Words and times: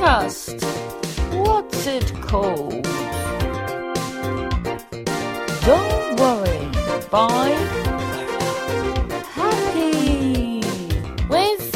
podcast. 0.00 0.62
What's 1.34 1.86
it 1.86 2.12
called? 2.22 2.84
Don't 5.66 6.16
worry. 6.18 6.56
By 7.10 7.48
Happy 9.34 10.62
with 11.28 11.74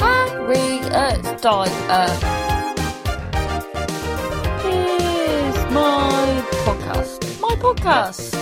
Harriet 0.00 1.42
Dyer. 1.42 2.08
Here's 4.62 5.60
my 5.70 6.42
podcast. 6.64 7.40
My 7.40 7.54
podcast. 7.54 8.34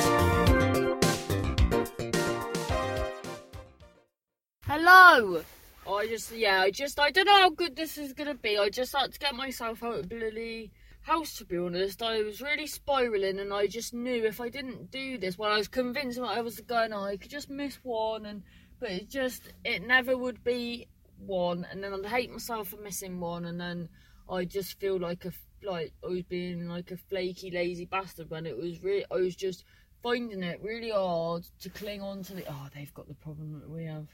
Hello. 4.62 5.42
I 5.88 6.06
just, 6.06 6.32
yeah, 6.32 6.60
I 6.60 6.70
just, 6.70 7.00
I 7.00 7.10
don't 7.10 7.24
know 7.24 7.40
how 7.40 7.50
good 7.50 7.74
this 7.74 7.96
is 7.96 8.12
gonna 8.12 8.34
be. 8.34 8.58
I 8.58 8.68
just 8.68 8.94
had 8.94 9.12
to 9.12 9.18
get 9.18 9.34
myself 9.34 9.82
out 9.82 10.00
of 10.00 10.08
bloody 10.08 10.70
house, 11.00 11.38
to 11.38 11.46
be 11.46 11.56
honest. 11.56 12.02
I 12.02 12.22
was 12.22 12.42
really 12.42 12.66
spiraling, 12.66 13.38
and 13.38 13.54
I 13.54 13.66
just 13.66 13.94
knew 13.94 14.26
if 14.26 14.38
I 14.40 14.50
didn't 14.50 14.90
do 14.90 15.16
this, 15.16 15.38
well, 15.38 15.50
I 15.50 15.56
was 15.56 15.68
convinced 15.68 16.18
that 16.18 16.26
I 16.26 16.42
was 16.42 16.60
going, 16.60 16.92
oh, 16.92 17.04
I 17.04 17.16
could 17.16 17.30
just 17.30 17.48
miss 17.48 17.76
one, 17.82 18.26
and 18.26 18.42
but 18.80 18.90
it 18.90 19.08
just, 19.08 19.42
it 19.64 19.86
never 19.86 20.16
would 20.16 20.44
be 20.44 20.88
one, 21.18 21.66
and 21.70 21.82
then 21.82 21.94
I'd 21.94 22.06
hate 22.06 22.30
myself 22.30 22.68
for 22.68 22.76
missing 22.76 23.18
one, 23.18 23.46
and 23.46 23.58
then 23.58 23.88
I 24.28 24.44
just 24.44 24.78
feel 24.78 24.98
like 24.98 25.24
a, 25.24 25.32
like 25.64 25.94
I 26.04 26.08
was 26.08 26.22
being 26.24 26.68
like 26.68 26.90
a 26.90 26.98
flaky, 26.98 27.50
lazy 27.50 27.86
bastard 27.86 28.28
when 28.28 28.44
it 28.44 28.56
was 28.56 28.82
really, 28.82 29.06
I 29.10 29.16
was 29.16 29.34
just 29.34 29.64
finding 30.02 30.42
it 30.42 30.60
really 30.62 30.90
hard 30.90 31.46
to 31.60 31.70
cling 31.70 32.02
on 32.02 32.22
to 32.24 32.34
the. 32.34 32.44
Oh, 32.46 32.68
they've 32.74 32.92
got 32.92 33.08
the 33.08 33.14
problem 33.14 33.60
that 33.60 33.70
we 33.70 33.86
have 33.86 34.06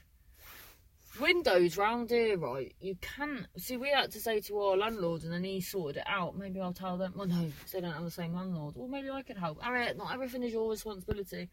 windows 1.19 1.77
round 1.77 2.09
here, 2.09 2.37
right? 2.37 2.73
You 2.79 2.95
can't 3.01 3.47
see. 3.57 3.77
We 3.77 3.89
had 3.89 4.11
to 4.11 4.19
say 4.19 4.41
to 4.41 4.59
our 4.59 4.77
landlord, 4.77 5.23
and 5.23 5.31
then 5.31 5.43
he 5.43 5.61
sorted 5.61 5.97
it 5.97 6.07
out. 6.07 6.37
Maybe 6.37 6.59
I'll 6.59 6.73
tell 6.73 6.97
them. 6.97 7.13
Well, 7.15 7.27
no, 7.27 7.51
they 7.71 7.81
don't 7.81 7.93
have 7.93 8.03
the 8.03 8.11
same 8.11 8.33
landlord. 8.33 8.75
Or 8.77 8.87
maybe 8.87 9.09
I 9.09 9.21
could 9.21 9.37
help. 9.37 9.65
Alright, 9.65 9.97
not 9.97 10.13
everything 10.13 10.43
is 10.43 10.53
your 10.53 10.69
responsibility. 10.69 11.49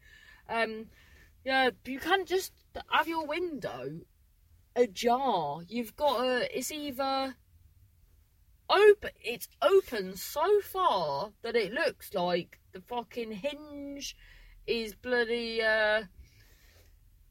Um, 0.49 0.87
yeah, 1.45 1.69
you 1.85 1.99
can't 1.99 2.27
just 2.27 2.53
have 2.89 3.07
your 3.07 3.25
window 3.25 3.99
ajar. 4.75 5.61
You've 5.67 5.95
got 5.95 6.17
to. 6.23 6.57
It's 6.57 6.71
either 6.71 7.35
open. 8.69 9.11
It's 9.21 9.47
open 9.61 10.15
so 10.15 10.61
far 10.61 11.31
that 11.41 11.55
it 11.55 11.73
looks 11.73 12.13
like 12.13 12.59
the 12.71 12.81
fucking 12.81 13.31
hinge 13.31 14.15
is 14.65 14.95
bloody 14.95 15.61
uh, 15.61 16.03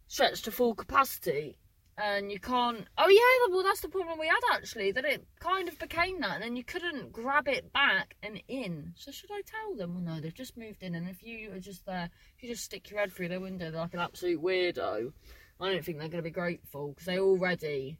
stretched 0.06 0.44
to 0.44 0.50
full 0.50 0.75
capacity 0.75 1.56
and 2.03 2.33
you 2.33 2.41
can't. 2.41 2.84
Oh 2.98 3.08
yeah, 3.08 3.55
well 3.55 3.62
that's 3.62 3.81
the 3.81 3.89
problem 3.89 4.19
we 4.19 4.27
had 4.27 4.41
actually. 4.53 4.91
That 4.91 5.05
it 5.05 5.25
kind 5.39 5.69
of 5.69 5.78
became 5.78 6.20
that, 6.20 6.34
and 6.34 6.42
then 6.42 6.56
you 6.56 6.64
couldn't 6.64 7.12
grab 7.12 7.47
it 7.47 7.72
back 7.72 8.17
and 8.22 8.42
in. 8.48 8.92
So 8.97 9.12
should 9.12 9.31
I 9.31 9.42
tell 9.47 9.77
them? 9.77 9.94
Well, 9.94 10.14
no, 10.17 10.20
they've 10.20 10.34
just 10.34 10.56
moved 10.56 10.83
in, 10.83 10.97
and 10.97 11.09
if 11.09 11.22
you 11.22 11.53
are 11.53 11.61
just 11.61 11.86
there, 11.86 12.11
if 12.36 12.42
you 12.42 12.48
just 12.48 12.64
stick 12.64 12.91
your 12.91 12.98
head 12.98 13.12
through 13.12 13.28
their 13.28 13.41
window 13.41 13.70
they're 13.70 13.81
like 13.81 13.94
an 13.94 14.00
absolute 14.00 14.42
weirdo, 14.42 15.12
I 15.61 15.70
don't 15.70 15.84
think 15.84 15.98
they're 15.98 16.09
going 16.09 16.22
to 16.25 16.28
be 16.28 16.31
grateful 16.31 16.89
because 16.89 17.06
they 17.06 17.20
already 17.20 17.98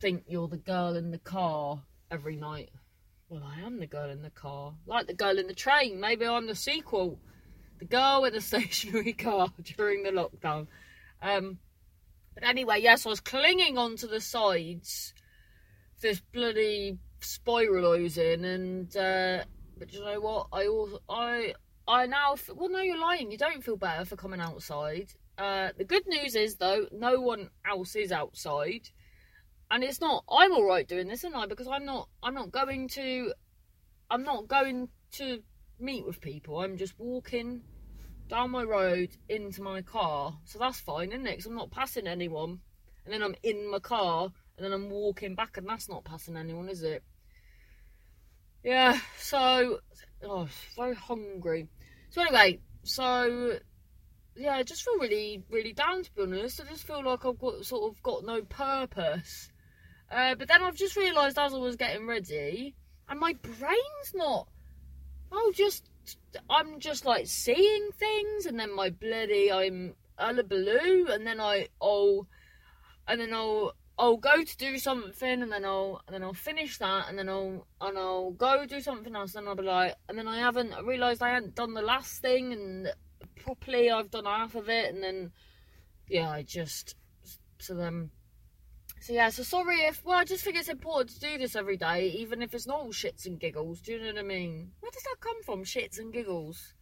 think 0.00 0.24
you're 0.28 0.48
the 0.48 0.58
girl 0.58 0.94
in 0.94 1.10
the 1.10 1.18
car 1.18 1.82
every 2.10 2.36
night. 2.36 2.70
Well, 3.30 3.42
I 3.42 3.60
am 3.60 3.80
the 3.80 3.86
girl 3.86 4.10
in 4.10 4.20
the 4.20 4.30
car, 4.30 4.74
like 4.86 5.06
the 5.06 5.14
girl 5.14 5.38
in 5.38 5.46
the 5.46 5.54
train. 5.54 5.98
Maybe 6.00 6.26
I'm 6.26 6.46
the 6.46 6.54
sequel, 6.54 7.18
the 7.78 7.86
girl 7.86 8.24
in 8.26 8.34
the 8.34 8.40
stationary 8.42 9.14
car 9.14 9.48
during 9.62 10.02
the 10.02 10.10
lockdown. 10.10 10.66
Um, 11.22 11.58
but 12.34 12.44
anyway, 12.44 12.80
yes, 12.80 13.06
I 13.06 13.10
was 13.10 13.20
clinging 13.20 13.78
onto 13.78 14.08
the 14.08 14.20
sides, 14.20 15.14
this 16.00 16.20
bloody 16.20 16.98
spiralising, 17.20 18.44
and 18.44 18.96
uh, 18.96 19.44
but 19.78 19.92
you 19.92 20.04
know 20.04 20.20
what? 20.20 20.48
I 20.52 20.66
also 20.66 20.98
I 21.08 21.54
I 21.86 22.06
now 22.06 22.36
well, 22.54 22.70
no, 22.70 22.80
you're 22.80 22.98
lying. 22.98 23.30
You 23.30 23.38
don't 23.38 23.64
feel 23.64 23.76
better 23.76 24.04
for 24.04 24.16
coming 24.16 24.40
outside. 24.40 25.12
Uh, 25.38 25.70
the 25.76 25.84
good 25.84 26.06
news 26.06 26.34
is 26.34 26.56
though, 26.56 26.86
no 26.92 27.20
one 27.20 27.50
else 27.68 27.96
is 27.96 28.12
outside, 28.12 28.88
and 29.70 29.84
it's 29.84 30.00
not. 30.00 30.24
I'm 30.28 30.52
all 30.52 30.66
right 30.66 30.86
doing 30.86 31.08
this, 31.08 31.24
and 31.24 31.34
I 31.34 31.46
because 31.46 31.68
I'm 31.68 31.84
not. 31.84 32.08
I'm 32.22 32.34
not 32.34 32.50
going 32.50 32.88
to. 32.90 33.32
I'm 34.10 34.22
not 34.22 34.48
going 34.48 34.88
to 35.12 35.40
meet 35.78 36.06
with 36.06 36.20
people. 36.20 36.60
I'm 36.60 36.76
just 36.76 36.94
walking 36.98 37.62
down 38.28 38.50
my 38.50 38.62
road 38.62 39.10
into 39.28 39.62
my 39.62 39.82
car. 39.82 40.36
So 40.44 40.58
that's 40.58 40.80
fine, 40.80 41.10
isn't 41.10 41.26
it? 41.26 41.30
Because 41.30 41.46
I'm 41.46 41.56
not 41.56 41.70
passing 41.70 42.06
anyone. 42.06 42.60
And 43.04 43.12
then 43.12 43.22
I'm 43.22 43.34
in 43.42 43.70
my 43.70 43.78
car 43.78 44.30
and 44.56 44.64
then 44.64 44.72
I'm 44.72 44.90
walking 44.90 45.34
back 45.34 45.56
and 45.56 45.68
that's 45.68 45.88
not 45.88 46.04
passing 46.04 46.36
anyone, 46.36 46.68
is 46.68 46.82
it? 46.82 47.02
Yeah, 48.62 48.98
so 49.18 49.80
oh, 50.22 50.48
very 50.76 50.94
hungry. 50.94 51.68
So 52.10 52.22
anyway, 52.22 52.60
so 52.82 53.58
yeah, 54.36 54.54
I 54.54 54.62
just 54.62 54.82
feel 54.84 54.98
really, 54.98 55.42
really 55.50 55.74
down 55.74 56.02
to 56.02 56.12
be 56.14 56.22
honest. 56.22 56.60
I 56.60 56.64
just 56.64 56.86
feel 56.86 57.04
like 57.04 57.26
I've 57.26 57.38
got 57.38 57.64
sort 57.64 57.92
of 57.92 58.02
got 58.02 58.24
no 58.24 58.42
purpose. 58.42 59.50
Uh, 60.10 60.34
but 60.34 60.48
then 60.48 60.62
I've 60.62 60.76
just 60.76 60.96
realised 60.96 61.38
as 61.38 61.52
I 61.52 61.58
was 61.58 61.76
getting 61.76 62.06
ready, 62.06 62.74
and 63.08 63.20
my 63.20 63.34
brain's 63.42 64.12
not. 64.14 64.48
I'll 65.32 65.52
just 65.52 65.84
I'm 66.50 66.80
just 66.80 67.04
like 67.04 67.26
seeing 67.26 67.90
things, 67.98 68.46
and 68.46 68.58
then 68.58 68.74
my 68.74 68.90
bloody 68.90 69.50
I'm 69.52 69.94
hullabaloo, 70.18 71.06
and 71.10 71.26
then 71.26 71.40
I 71.40 71.68
oh, 71.80 72.26
and 73.06 73.20
then 73.20 73.32
I'll 73.32 73.74
I'll 73.98 74.16
go 74.16 74.42
to 74.42 74.56
do 74.56 74.78
something, 74.78 75.42
and 75.42 75.52
then 75.52 75.64
I'll 75.64 76.02
and 76.06 76.14
then 76.14 76.22
I'll 76.22 76.34
finish 76.34 76.78
that, 76.78 77.08
and 77.08 77.18
then 77.18 77.28
I'll 77.28 77.66
and 77.80 77.98
I'll 77.98 78.32
go 78.32 78.66
do 78.66 78.80
something 78.80 79.14
else, 79.14 79.34
and 79.34 79.48
I'll 79.48 79.54
be 79.54 79.62
like, 79.62 79.94
and 80.08 80.18
then 80.18 80.28
I 80.28 80.38
haven't 80.38 80.74
realised 80.84 81.22
I 81.22 81.30
hadn't 81.30 81.54
done 81.54 81.74
the 81.74 81.82
last 81.82 82.20
thing, 82.20 82.52
and 82.52 82.88
properly 83.36 83.90
I've 83.90 84.10
done 84.10 84.24
half 84.24 84.54
of 84.54 84.68
it, 84.68 84.94
and 84.94 85.02
then 85.02 85.32
yeah, 86.08 86.30
I 86.30 86.42
just 86.42 86.96
so 87.58 87.74
then 87.74 88.10
so 89.04 89.12
yeah, 89.12 89.28
so 89.28 89.42
sorry 89.42 89.80
if 89.80 90.02
well, 90.02 90.16
I 90.16 90.24
just 90.24 90.42
think 90.42 90.56
it's 90.56 90.70
important 90.70 91.10
to 91.10 91.20
do 91.20 91.36
this 91.36 91.54
every 91.54 91.76
day, 91.76 92.08
even 92.08 92.40
if 92.40 92.54
it's 92.54 92.66
not 92.66 92.80
all 92.80 92.88
shits 92.88 93.26
and 93.26 93.38
giggles. 93.38 93.82
Do 93.82 93.92
you 93.92 93.98
know 94.00 94.06
what 94.06 94.18
I 94.18 94.22
mean? 94.22 94.70
Where 94.80 94.90
does 94.90 95.02
that 95.02 95.16
come 95.20 95.42
from? 95.42 95.62
Shits 95.62 95.98
and 95.98 96.10
giggles. 96.10 96.72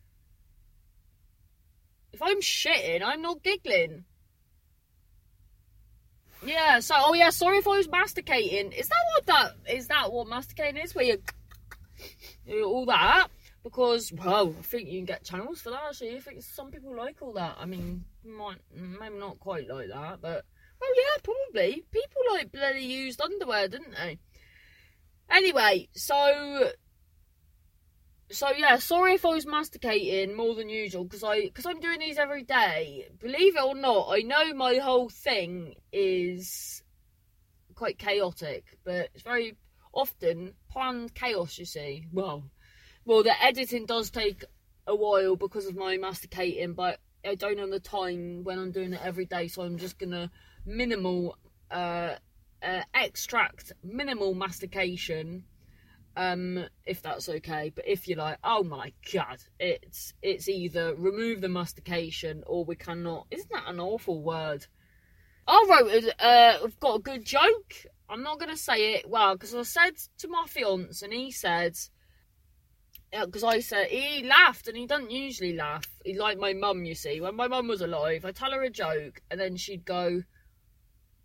If 2.12 2.22
I'm 2.22 2.40
shitting, 2.40 3.02
I'm 3.02 3.22
not 3.22 3.42
giggling. 3.42 4.04
Yeah. 6.46 6.78
So 6.78 6.94
oh 6.96 7.12
yeah, 7.12 7.30
sorry 7.30 7.58
if 7.58 7.66
I 7.66 7.78
was 7.78 7.88
masticating. 7.88 8.70
Is 8.70 8.88
that 8.88 9.04
what 9.14 9.26
that 9.26 9.74
is? 9.74 9.88
That 9.88 10.12
what 10.12 10.28
masticating 10.28 10.80
is? 10.80 10.94
Where 10.94 11.04
you 12.46 12.64
all 12.64 12.86
that? 12.86 13.30
Because 13.64 14.12
well, 14.12 14.54
I 14.56 14.62
think 14.62 14.88
you 14.88 15.00
can 15.00 15.06
get 15.06 15.24
channels 15.24 15.60
for 15.60 15.70
that. 15.70 15.82
Actually, 15.88 16.14
I 16.14 16.20
think 16.20 16.42
some 16.42 16.70
people 16.70 16.96
like 16.96 17.16
all 17.20 17.32
that. 17.32 17.56
I 17.58 17.66
mean, 17.66 18.04
might 18.24 18.58
maybe 18.72 19.18
not 19.18 19.40
quite 19.40 19.68
like 19.68 19.88
that, 19.88 20.20
but 20.22 20.44
Oh 20.82 20.94
yeah, 20.96 21.22
probably. 21.22 21.84
People 21.92 22.22
like 22.32 22.52
bloody 22.52 22.80
used 22.80 23.20
underwear, 23.20 23.68
didn't 23.68 23.94
they? 23.94 24.18
Anyway, 25.30 25.88
so 25.94 26.72
so 28.30 28.50
yeah, 28.56 28.76
sorry 28.76 29.14
if 29.14 29.24
I 29.24 29.28
was 29.28 29.46
masticating 29.46 30.34
more 30.34 30.54
than 30.54 30.68
usual 30.68 31.04
because 31.04 31.22
I 31.22 31.42
because 31.42 31.66
I'm 31.66 31.80
doing 31.80 32.00
these 32.00 32.18
every 32.18 32.42
day. 32.42 33.08
Believe 33.20 33.56
it 33.56 33.62
or 33.62 33.74
not, 33.74 34.08
I 34.10 34.20
know 34.20 34.52
my 34.54 34.76
whole 34.76 35.08
thing 35.08 35.74
is 35.92 36.82
quite 37.74 37.98
chaotic, 37.98 38.78
but 38.84 39.10
it's 39.14 39.22
very 39.22 39.56
often 39.92 40.54
planned 40.70 41.14
chaos. 41.14 41.58
You 41.58 41.66
see, 41.66 42.06
well, 42.12 42.50
well, 43.04 43.22
the 43.22 43.40
editing 43.42 43.86
does 43.86 44.10
take 44.10 44.44
a 44.86 44.96
while 44.96 45.36
because 45.36 45.66
of 45.66 45.76
my 45.76 45.96
masticating, 45.96 46.72
but 46.74 46.98
I 47.24 47.36
don't 47.36 47.56
know 47.56 47.70
the 47.70 47.80
time 47.80 48.42
when 48.42 48.58
I'm 48.58 48.72
doing 48.72 48.94
it 48.94 49.00
every 49.04 49.26
day, 49.26 49.48
so 49.48 49.62
I'm 49.62 49.78
just 49.78 49.98
gonna 49.98 50.30
minimal 50.64 51.36
uh, 51.70 52.14
uh, 52.62 52.82
extract, 52.94 53.72
minimal 53.82 54.34
mastication, 54.34 55.44
um, 56.16 56.64
if 56.86 57.02
that's 57.02 57.28
okay. 57.28 57.72
But 57.74 57.88
if 57.88 58.06
you're 58.06 58.18
like, 58.18 58.38
oh 58.44 58.62
my 58.62 58.92
god, 59.12 59.38
it's 59.58 60.14
it's 60.22 60.48
either 60.48 60.94
remove 60.94 61.40
the 61.40 61.48
mastication 61.48 62.42
or 62.46 62.64
we 62.64 62.76
cannot. 62.76 63.26
Isn't 63.30 63.50
that 63.52 63.68
an 63.68 63.80
awful 63.80 64.22
word? 64.22 64.66
I 65.46 65.66
wrote, 65.68 66.04
uh, 66.20 66.58
I've 66.64 66.80
got 66.80 66.96
a 66.96 67.02
good 67.02 67.24
joke. 67.24 67.74
I'm 68.08 68.22
not 68.22 68.38
gonna 68.38 68.56
say 68.56 68.94
it 68.94 69.08
well 69.08 69.34
because 69.34 69.54
I 69.54 69.62
said 69.62 69.96
to 70.18 70.28
my 70.28 70.44
fiance 70.46 71.04
and 71.04 71.14
he 71.14 71.30
said 71.30 71.76
because 73.12 73.44
I 73.44 73.60
said 73.60 73.88
he 73.88 74.24
laughed 74.24 74.68
and 74.68 74.76
he 74.76 74.86
doesn't 74.86 75.10
usually 75.10 75.54
laugh. 75.54 75.86
He 76.04 76.18
like 76.18 76.38
my 76.38 76.52
mum, 76.52 76.84
you 76.84 76.94
see. 76.94 77.20
When 77.20 77.36
my 77.36 77.48
mum 77.48 77.68
was 77.68 77.80
alive, 77.80 78.24
I 78.24 78.32
tell 78.32 78.52
her 78.52 78.62
a 78.62 78.70
joke 78.70 79.20
and 79.30 79.40
then 79.40 79.56
she'd 79.56 79.84
go, 79.84 80.22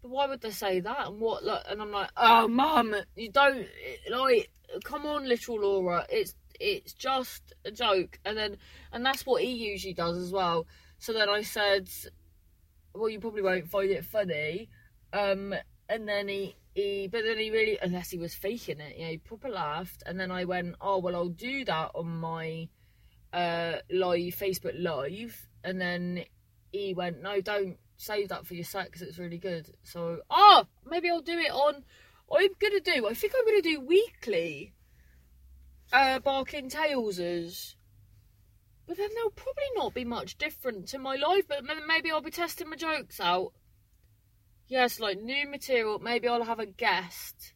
"But 0.02 0.12
why 0.12 0.28
would 0.28 0.42
they 0.42 0.52
say 0.52 0.80
that?" 0.82 1.08
And 1.08 1.20
what? 1.20 1.44
Like, 1.44 1.64
and 1.70 1.82
I'm 1.82 1.92
like, 1.92 2.10
"Oh, 2.18 2.48
mum, 2.48 2.96
you 3.16 3.32
don't 3.32 3.68
like. 4.10 4.50
Come 4.84 5.06
on, 5.06 5.28
little 5.28 5.60
Laura. 5.60 6.06
It's 6.10 6.36
it's 6.60 6.94
just 6.94 7.54
a 7.66 7.72
joke." 7.72 8.20
And 8.26 8.38
then 8.38 8.58
and 8.92 9.06
that's 9.06 9.26
what 9.26 9.44
he 9.44 9.52
usually 9.52 9.94
does 9.94 10.18
as 10.18 10.32
well. 10.32 10.68
So 11.00 11.14
then 11.14 11.30
I 11.30 11.42
said, 11.42 11.90
"Well, 12.94 13.10
you 13.10 13.20
probably 13.20 13.42
won't 13.42 13.70
find 13.70 13.92
it 13.92 14.06
funny." 14.06 14.70
Um, 15.14 15.54
and 15.90 16.08
then 16.08 16.28
he 16.28 16.56
he, 16.78 17.08
but 17.08 17.24
then 17.24 17.40
he 17.40 17.50
really, 17.50 17.80
unless 17.82 18.12
he 18.12 18.20
was 18.20 18.36
faking 18.36 18.80
it, 18.80 18.96
yeah, 18.98 19.10
he 19.10 19.18
proper 19.18 19.50
laughed, 19.50 20.04
and 20.06 20.20
then 20.20 20.30
I 20.32 20.46
went, 20.46 20.76
oh 20.80 21.00
well, 21.00 21.16
I'll 21.16 21.30
do 21.30 21.66
that 21.66 21.92
on 21.96 22.08
my 22.08 22.70
uh 23.34 23.78
live 23.90 24.36
Facebook 24.36 24.76
live, 24.80 25.48
and 25.64 25.82
then 25.82 26.24
he 26.72 26.94
went, 26.94 27.22
no, 27.22 27.42
don't 27.42 27.78
save 27.98 28.30
that 28.30 28.46
for 28.46 28.54
your 28.54 28.64
set 28.64 28.86
because 28.86 29.02
it's 29.02 29.20
really 29.20 29.38
good. 29.38 29.70
So, 29.84 30.20
oh, 30.30 30.66
maybe 30.86 31.10
I'll 31.10 31.22
do 31.22 31.38
it 31.38 31.52
on. 31.52 31.84
I'm 32.32 32.50
gonna 32.60 32.80
do. 32.80 33.08
I 33.08 33.14
think 33.14 33.34
I'm 33.38 33.46
gonna 33.46 33.62
do 33.62 33.82
weekly. 33.82 34.74
Uh, 35.92 36.20
barking 36.20 36.70
tailses. 36.70 37.76
But 38.88 38.98
then 38.98 39.10
they'll 39.16 39.32
probably 39.32 39.70
not 39.76 39.94
be 39.94 40.06
much 40.06 40.38
different 40.38 40.88
to 40.90 41.00
my 41.00 41.16
life. 41.16 41.48
But 41.48 41.64
maybe 41.88 42.12
I'll 42.12 42.22
be 42.22 42.32
testing 42.32 42.70
my 42.70 42.76
jokes 42.76 43.20
out. 43.20 43.54
Yes, 44.68 45.00
like 45.00 45.22
new 45.22 45.50
material. 45.50 46.00
Maybe 46.00 46.28
I'll 46.28 46.44
have 46.44 46.60
a 46.60 46.66
guest. 46.66 47.54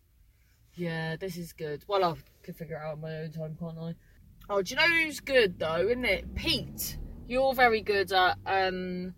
Yeah, 0.75 1.17
this 1.17 1.38
is 1.38 1.53
good. 1.53 1.83
Well, 1.88 2.03
I 2.03 2.15
can 2.43 2.53
figure 2.53 2.77
it 2.77 2.81
out 2.85 2.93
on 2.93 3.01
my 3.01 3.17
own 3.17 3.31
time, 3.31 3.57
can't 3.59 3.77
I? 3.77 3.95
Oh, 4.49 4.61
do 4.61 4.73
you 4.73 4.75
know 4.77 4.88
who's 4.88 5.19
good 5.19 5.59
though, 5.59 5.88
isn't 5.88 6.05
it? 6.05 6.35
Pete. 6.35 6.97
You're 7.27 7.53
very 7.53 7.81
good 7.81 8.11
at 8.11 8.38
um 8.45 9.13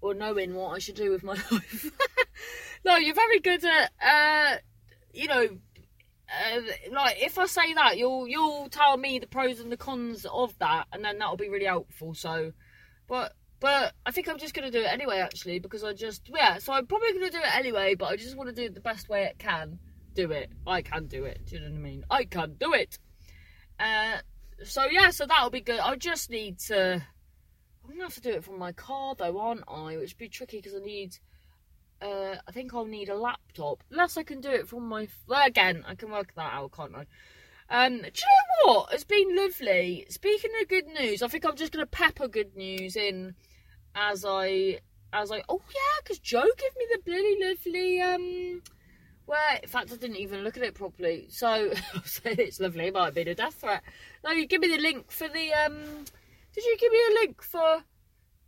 or 0.00 0.14
knowing 0.14 0.54
what 0.54 0.70
I 0.70 0.78
should 0.78 0.94
do 0.94 1.10
with 1.10 1.22
my 1.22 1.34
life. 1.50 1.90
no, 2.84 2.96
you're 2.96 3.14
very 3.14 3.40
good 3.40 3.64
at 3.64 3.92
uh 4.02 4.56
you 5.12 5.26
know 5.28 5.48
uh, 6.28 6.60
like 6.92 7.16
if 7.22 7.38
I 7.38 7.46
say 7.46 7.72
that 7.74 7.96
you'll 7.96 8.28
you'll 8.28 8.68
tell 8.68 8.96
me 8.96 9.18
the 9.18 9.26
pros 9.26 9.60
and 9.60 9.72
the 9.72 9.76
cons 9.76 10.26
of 10.26 10.58
that 10.58 10.86
and 10.92 11.04
then 11.04 11.18
that'll 11.18 11.36
be 11.36 11.48
really 11.48 11.66
helpful. 11.66 12.14
So 12.14 12.52
but 13.08 13.32
but 13.60 13.94
I 14.06 14.12
think 14.12 14.28
I'm 14.28 14.38
just 14.38 14.54
gonna 14.54 14.70
do 14.70 14.80
it 14.80 14.92
anyway, 14.92 15.18
actually, 15.18 15.58
because 15.58 15.82
I 15.82 15.92
just 15.92 16.28
yeah. 16.28 16.58
So 16.58 16.72
I'm 16.72 16.86
probably 16.86 17.12
gonna 17.12 17.30
do 17.30 17.38
it 17.38 17.56
anyway, 17.56 17.94
but 17.94 18.06
I 18.06 18.16
just 18.16 18.36
want 18.36 18.48
to 18.48 18.54
do 18.54 18.66
it 18.66 18.74
the 18.74 18.80
best 18.80 19.08
way 19.08 19.24
it 19.24 19.38
can. 19.38 19.78
Do 20.14 20.30
it. 20.30 20.50
I 20.66 20.82
can 20.82 21.06
do 21.06 21.24
it. 21.24 21.46
Do 21.46 21.56
you 21.56 21.62
know 21.62 21.70
what 21.70 21.76
I 21.76 21.80
mean? 21.80 22.04
I 22.10 22.24
can 22.24 22.54
do 22.54 22.72
it. 22.72 22.98
Uh, 23.78 24.18
so 24.64 24.84
yeah, 24.90 25.10
so 25.10 25.26
that'll 25.26 25.50
be 25.50 25.60
good. 25.60 25.80
I 25.80 25.96
just 25.96 26.30
need 26.30 26.58
to. 26.60 27.02
I'm 27.88 27.94
gonna 27.94 28.04
have 28.04 28.14
to 28.14 28.20
do 28.20 28.30
it 28.30 28.44
from 28.44 28.58
my 28.58 28.72
car 28.72 29.14
though, 29.14 29.38
aren't 29.38 29.64
I? 29.66 29.96
Which 29.96 30.12
would 30.12 30.18
be 30.18 30.28
tricky 30.28 30.58
because 30.58 30.74
I 30.74 30.84
need. 30.84 31.16
Uh, 32.02 32.36
I 32.46 32.52
think 32.52 32.74
I'll 32.74 32.84
need 32.84 33.08
a 33.08 33.16
laptop. 33.16 33.82
Unless 33.90 34.18
I 34.18 34.22
can 34.22 34.40
do 34.40 34.50
it 34.50 34.68
from 34.68 34.86
my. 34.86 35.08
Well, 35.26 35.46
again, 35.46 35.84
I 35.86 35.94
can 35.94 36.10
work 36.10 36.34
that 36.34 36.52
out, 36.52 36.72
can't 36.72 36.94
I? 36.94 37.06
Um, 37.70 38.00
do 38.00 38.06
you 38.06 38.66
know 38.66 38.72
what? 38.72 38.92
It's 38.92 39.04
been 39.04 39.34
lovely. 39.34 40.06
Speaking 40.10 40.50
of 40.60 40.68
good 40.68 40.86
news, 40.86 41.22
I 41.22 41.28
think 41.28 41.46
I'm 41.46 41.56
just 41.56 41.72
gonna 41.72 41.86
pepper 41.86 42.28
good 42.28 42.54
news 42.56 42.94
in 42.94 43.34
as 43.94 44.24
I 44.26 44.80
as 45.14 45.32
I 45.32 45.42
oh 45.48 45.62
yeah, 45.74 46.00
because 46.02 46.18
Joe 46.18 46.44
gave 46.58 46.76
me 46.76 46.86
the 46.92 47.00
bloody 47.04 47.38
lovely 47.40 48.00
um. 48.02 48.62
Where, 49.24 49.60
in 49.62 49.68
fact, 49.68 49.92
I 49.92 49.96
didn't 49.96 50.16
even 50.16 50.42
look 50.42 50.56
at 50.56 50.62
it 50.62 50.74
properly. 50.74 51.26
So, 51.28 51.70
it's 52.24 52.60
lovely. 52.60 52.86
It 52.86 52.94
might 52.94 53.04
have 53.06 53.14
been 53.14 53.28
a 53.28 53.34
death 53.34 53.56
threat. 53.56 53.82
No, 54.24 54.30
you 54.30 54.46
give 54.46 54.62
me 54.62 54.68
the 54.68 54.82
link 54.82 55.10
for 55.10 55.28
the 55.28 55.52
um. 55.52 56.06
Did 56.58 56.64
you 56.64 56.76
give 56.78 56.92
me 56.92 56.98
a 56.98 57.20
link 57.20 57.42
for 57.42 57.84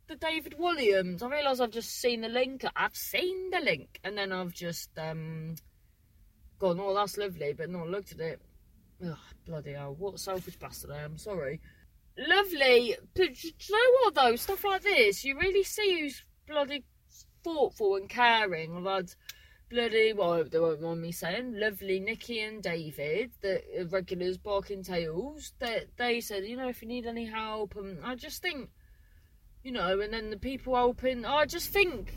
the 0.08 0.16
David 0.16 0.56
Williams? 0.58 1.22
I 1.22 1.28
realise 1.28 1.60
I've 1.60 1.70
just 1.70 2.00
seen 2.00 2.22
the 2.22 2.28
link. 2.28 2.64
I've 2.74 2.96
seen 2.96 3.50
the 3.50 3.60
link, 3.60 4.00
and 4.02 4.18
then 4.18 4.32
I've 4.32 4.52
just 4.52 4.90
um 4.98 5.54
gone. 6.58 6.80
Oh, 6.80 6.92
that's 6.92 7.16
lovely, 7.16 7.52
but 7.52 7.70
not 7.70 7.88
looked 7.88 8.10
at 8.10 8.20
it. 8.20 8.42
Ugh, 9.06 9.16
bloody 9.46 9.74
hell! 9.74 9.94
What 9.96 10.14
a 10.14 10.18
selfish 10.18 10.56
bastard 10.56 10.90
I 10.90 11.02
am. 11.02 11.18
Sorry 11.18 11.60
lovely. 12.28 12.96
But 13.14 13.42
you 13.44 13.52
know 13.70 13.92
what 14.02 14.14
though? 14.14 14.36
Stuff 14.36 14.64
like 14.64 14.82
this, 14.82 15.24
you 15.24 15.38
really 15.38 15.62
see 15.62 16.00
who's 16.00 16.24
bloody 16.46 16.84
thoughtful 17.44 17.96
and 17.96 18.08
caring. 18.08 18.76
I've 18.76 18.84
had 18.84 19.14
bloody, 19.70 20.12
well, 20.12 20.44
they 20.44 20.58
won't 20.58 20.82
mind 20.82 21.00
me 21.00 21.12
saying, 21.12 21.54
lovely 21.58 22.00
Nikki 22.00 22.40
and 22.40 22.62
David, 22.62 23.30
the 23.40 23.62
regulars 23.90 24.36
barking 24.36 24.82
tails, 24.82 25.52
that 25.60 25.96
they 25.96 26.20
said, 26.20 26.44
you 26.44 26.56
know, 26.56 26.68
if 26.68 26.82
you 26.82 26.88
need 26.88 27.06
any 27.06 27.24
help, 27.24 27.76
and 27.76 28.04
I 28.04 28.16
just 28.16 28.42
think, 28.42 28.68
you 29.62 29.72
know, 29.72 30.00
and 30.00 30.12
then 30.12 30.30
the 30.30 30.36
people 30.36 30.74
helping, 30.74 31.24
I 31.24 31.46
just 31.46 31.68
think, 31.70 32.12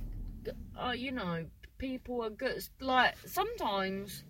uh, 0.77 0.91
you 0.91 1.11
know, 1.11 1.45
people 1.77 2.23
are 2.23 2.31
good. 2.31 2.63
Like, 2.81 3.15
sometimes, 3.25 4.23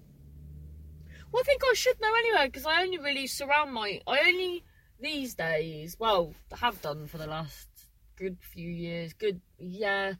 well, 1.31 1.41
I 1.41 1.43
think 1.43 1.61
I 1.63 1.73
should 1.75 1.99
know 2.01 2.13
anyway, 2.13 2.47
because 2.47 2.65
I 2.65 2.81
only 2.81 2.97
really 2.97 3.27
surround 3.27 3.73
my, 3.73 4.01
I 4.05 4.19
only 4.27 4.63
these 4.99 5.33
days, 5.33 5.95
well, 5.97 6.33
have 6.59 6.81
done 6.81 7.07
for 7.07 7.17
the 7.17 7.27
last 7.27 7.67
good 8.17 8.37
few 8.41 8.69
years, 8.69 9.13
good, 9.13 9.41
yeah. 9.57 10.13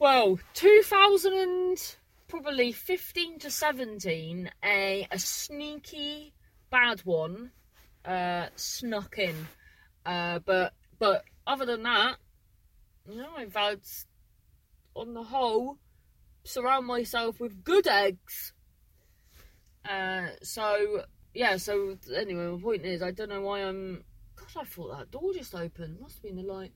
Well, 0.00 0.38
2000 0.54 1.34
and 1.34 1.96
probably 2.26 2.72
15 2.72 3.40
to 3.40 3.50
17, 3.50 4.50
a, 4.64 5.06
a 5.10 5.18
sneaky 5.18 6.32
bad 6.70 7.00
one 7.00 7.50
uh, 8.06 8.46
snuck 8.56 9.18
in. 9.18 9.34
Uh, 10.06 10.38
but 10.38 10.72
but 10.98 11.24
other 11.46 11.66
than 11.66 11.82
that, 11.82 12.16
you 13.10 13.18
know, 13.18 13.28
I've 13.36 13.54
had, 13.54 13.80
on 14.94 15.12
the 15.12 15.22
whole, 15.22 15.76
surround 16.44 16.86
myself 16.86 17.38
with 17.38 17.62
good 17.62 17.86
eggs. 17.86 18.54
Uh, 19.86 20.28
so 20.42 21.04
yeah, 21.34 21.58
so 21.58 21.98
anyway, 22.16 22.46
my 22.46 22.58
point 22.58 22.86
is, 22.86 23.02
I 23.02 23.10
don't 23.10 23.28
know 23.28 23.42
why 23.42 23.60
I'm. 23.60 24.02
God, 24.34 24.62
I 24.62 24.64
thought 24.64 24.96
that 24.96 25.10
door 25.10 25.34
just 25.34 25.54
opened. 25.54 26.00
Must 26.00 26.14
have 26.14 26.22
been 26.22 26.36
the 26.36 26.42
light. 26.42 26.72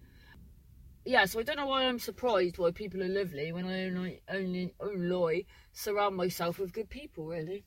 Yeah, 1.04 1.26
so 1.26 1.38
I 1.38 1.42
don't 1.42 1.56
know 1.56 1.66
why 1.66 1.84
I'm 1.84 1.98
surprised 1.98 2.58
why 2.58 2.70
people 2.70 3.02
are 3.02 3.08
lovely 3.08 3.52
when 3.52 3.66
I 3.66 3.84
only 3.84 4.22
only 4.28 4.74
only 4.80 5.46
surround 5.72 6.16
myself 6.16 6.58
with 6.58 6.72
good 6.72 6.88
people. 6.88 7.26
Really. 7.26 7.64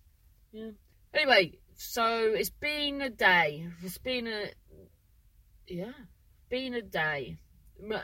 Yeah. 0.51 0.72
Anyway, 1.13 1.60
so 1.75 2.34
it's 2.34 2.50
been 2.50 3.01
a 3.01 3.10
day. 3.10 3.68
It's 3.84 4.00
been 4.00 4.28
a 4.28 4.45
yeah, 5.68 5.94
been 6.50 6.74
a 6.74 6.81
day. 6.81 7.38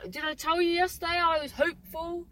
Did 0.08 0.24
I 0.24 0.34
tell 0.34 0.62
you 0.62 0.70
yesterday 0.70 1.18
I 1.18 1.40
was 1.40 1.50
hopeful 1.50 2.26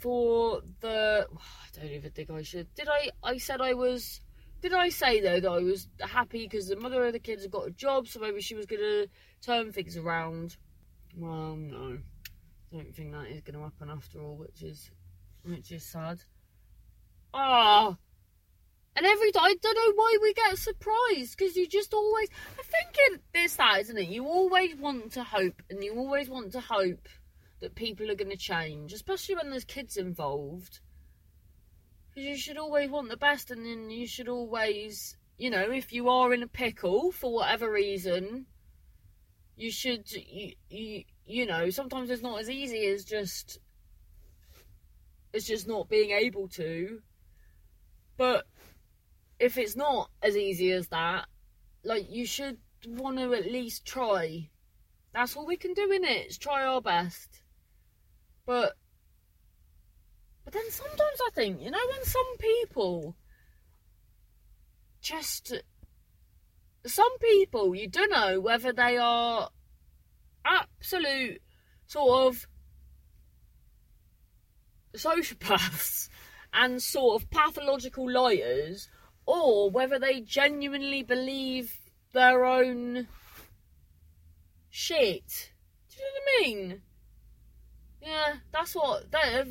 for 0.00 0.62
the? 0.80 1.26
I 1.36 1.78
don't 1.78 1.92
even 1.92 2.10
think 2.10 2.30
I 2.30 2.42
should. 2.42 2.74
Did 2.74 2.88
I? 2.88 3.10
I 3.22 3.36
said 3.36 3.60
I 3.60 3.74
was 3.74 4.20
did 4.62 4.72
I 4.72 4.88
say 4.88 5.20
though 5.20 5.40
that 5.40 5.50
I 5.50 5.58
was 5.58 5.88
happy 6.00 6.44
because 6.44 6.68
the 6.68 6.76
mother 6.76 7.04
of 7.04 7.12
the 7.12 7.18
kids 7.18 7.42
had 7.42 7.50
got 7.50 7.68
a 7.68 7.70
job, 7.70 8.08
so 8.08 8.20
maybe 8.20 8.40
she 8.40 8.54
was 8.54 8.66
gonna 8.66 9.06
turn 9.42 9.72
things 9.72 9.96
around? 9.96 10.56
Well, 11.16 11.56
no, 11.56 11.98
I 12.72 12.76
don't 12.76 12.94
think 12.94 13.12
that 13.12 13.26
is 13.28 13.40
gonna 13.42 13.62
happen 13.62 13.90
after 13.90 14.20
all, 14.22 14.36
which 14.36 14.62
is 14.62 14.90
which 15.42 15.72
is 15.72 15.84
sad. 15.84 16.20
Ah. 17.34 17.90
Oh. 17.90 17.96
And 18.96 19.04
every 19.04 19.30
time, 19.30 19.44
I 19.44 19.54
don't 19.60 19.74
know 19.76 19.92
why 19.94 20.18
we 20.22 20.32
get 20.32 20.56
surprised 20.56 21.36
because 21.36 21.54
you 21.54 21.68
just 21.68 21.92
always. 21.92 22.28
I 22.58 22.62
think 22.62 23.20
it's 23.34 23.56
that, 23.56 23.80
isn't 23.80 23.98
it? 23.98 24.08
You 24.08 24.26
always 24.26 24.74
want 24.76 25.12
to 25.12 25.22
hope, 25.22 25.62
and 25.68 25.84
you 25.84 25.94
always 25.96 26.30
want 26.30 26.52
to 26.52 26.60
hope 26.60 27.08
that 27.60 27.74
people 27.74 28.10
are 28.10 28.14
going 28.14 28.30
to 28.30 28.36
change, 28.36 28.92
especially 28.92 29.34
when 29.34 29.50
there's 29.50 29.64
kids 29.64 29.96
involved 29.96 30.80
Because 32.10 32.26
you 32.26 32.36
should 32.36 32.58
always 32.58 32.90
want 32.90 33.08
the 33.10 33.16
best, 33.16 33.50
and 33.50 33.66
then 33.66 33.90
you 33.90 34.06
should 34.06 34.28
always, 34.28 35.16
you 35.38 35.50
know, 35.50 35.70
if 35.70 35.92
you 35.92 36.08
are 36.08 36.32
in 36.32 36.42
a 36.42 36.48
pickle 36.48 37.12
for 37.12 37.32
whatever 37.32 37.70
reason, 37.70 38.46
you 39.56 39.70
should, 39.70 40.10
you, 40.12 41.04
you 41.26 41.46
know, 41.46 41.70
sometimes 41.70 42.10
it's 42.10 42.22
not 42.22 42.40
as 42.40 42.48
easy 42.48 42.86
as 42.86 43.04
just, 43.04 43.58
it's 45.32 45.46
just 45.46 45.66
not 45.66 45.88
being 45.88 46.10
able 46.12 46.48
to. 46.48 47.00
But 48.16 48.46
if 49.38 49.58
it's 49.58 49.76
not 49.76 50.10
as 50.22 50.36
easy 50.36 50.72
as 50.72 50.88
that, 50.88 51.26
like 51.84 52.10
you 52.10 52.26
should 52.26 52.58
want 52.86 53.18
to 53.18 53.34
at 53.34 53.50
least 53.50 53.84
try. 53.84 54.48
That's 55.12 55.36
all 55.36 55.46
we 55.46 55.56
can 55.56 55.74
do 55.74 55.90
in 55.92 56.04
it. 56.04 56.30
Is 56.30 56.38
try 56.38 56.64
our 56.64 56.80
best. 56.80 57.42
But 58.44 58.74
but 60.44 60.52
then 60.52 60.70
sometimes 60.70 61.20
I 61.26 61.30
think, 61.34 61.60
you 61.60 61.70
know, 61.70 61.86
when 61.90 62.04
some 62.04 62.36
people 62.38 63.16
just. 65.00 65.52
Some 66.86 67.18
people, 67.18 67.74
you 67.74 67.88
don't 67.88 68.12
know 68.12 68.38
whether 68.38 68.72
they 68.72 68.96
are 68.96 69.50
absolute 70.46 71.40
sort 71.86 72.26
of 72.26 72.46
sociopaths 74.96 76.08
and 76.52 76.82
sort 76.82 77.20
of 77.22 77.30
pathological 77.30 78.10
liars, 78.10 78.88
or 79.26 79.70
whether 79.70 79.98
they 79.98 80.20
genuinely 80.20 81.02
believe 81.02 81.80
their 82.12 82.44
own 82.44 83.06
shit. 84.70 85.52
Do 85.90 85.96
you 85.96 86.02
know 86.02 86.10
what 86.14 86.22
I 86.22 86.42
mean? 86.42 86.82
Yeah, 88.00 88.34
that's 88.52 88.74
what. 88.74 89.04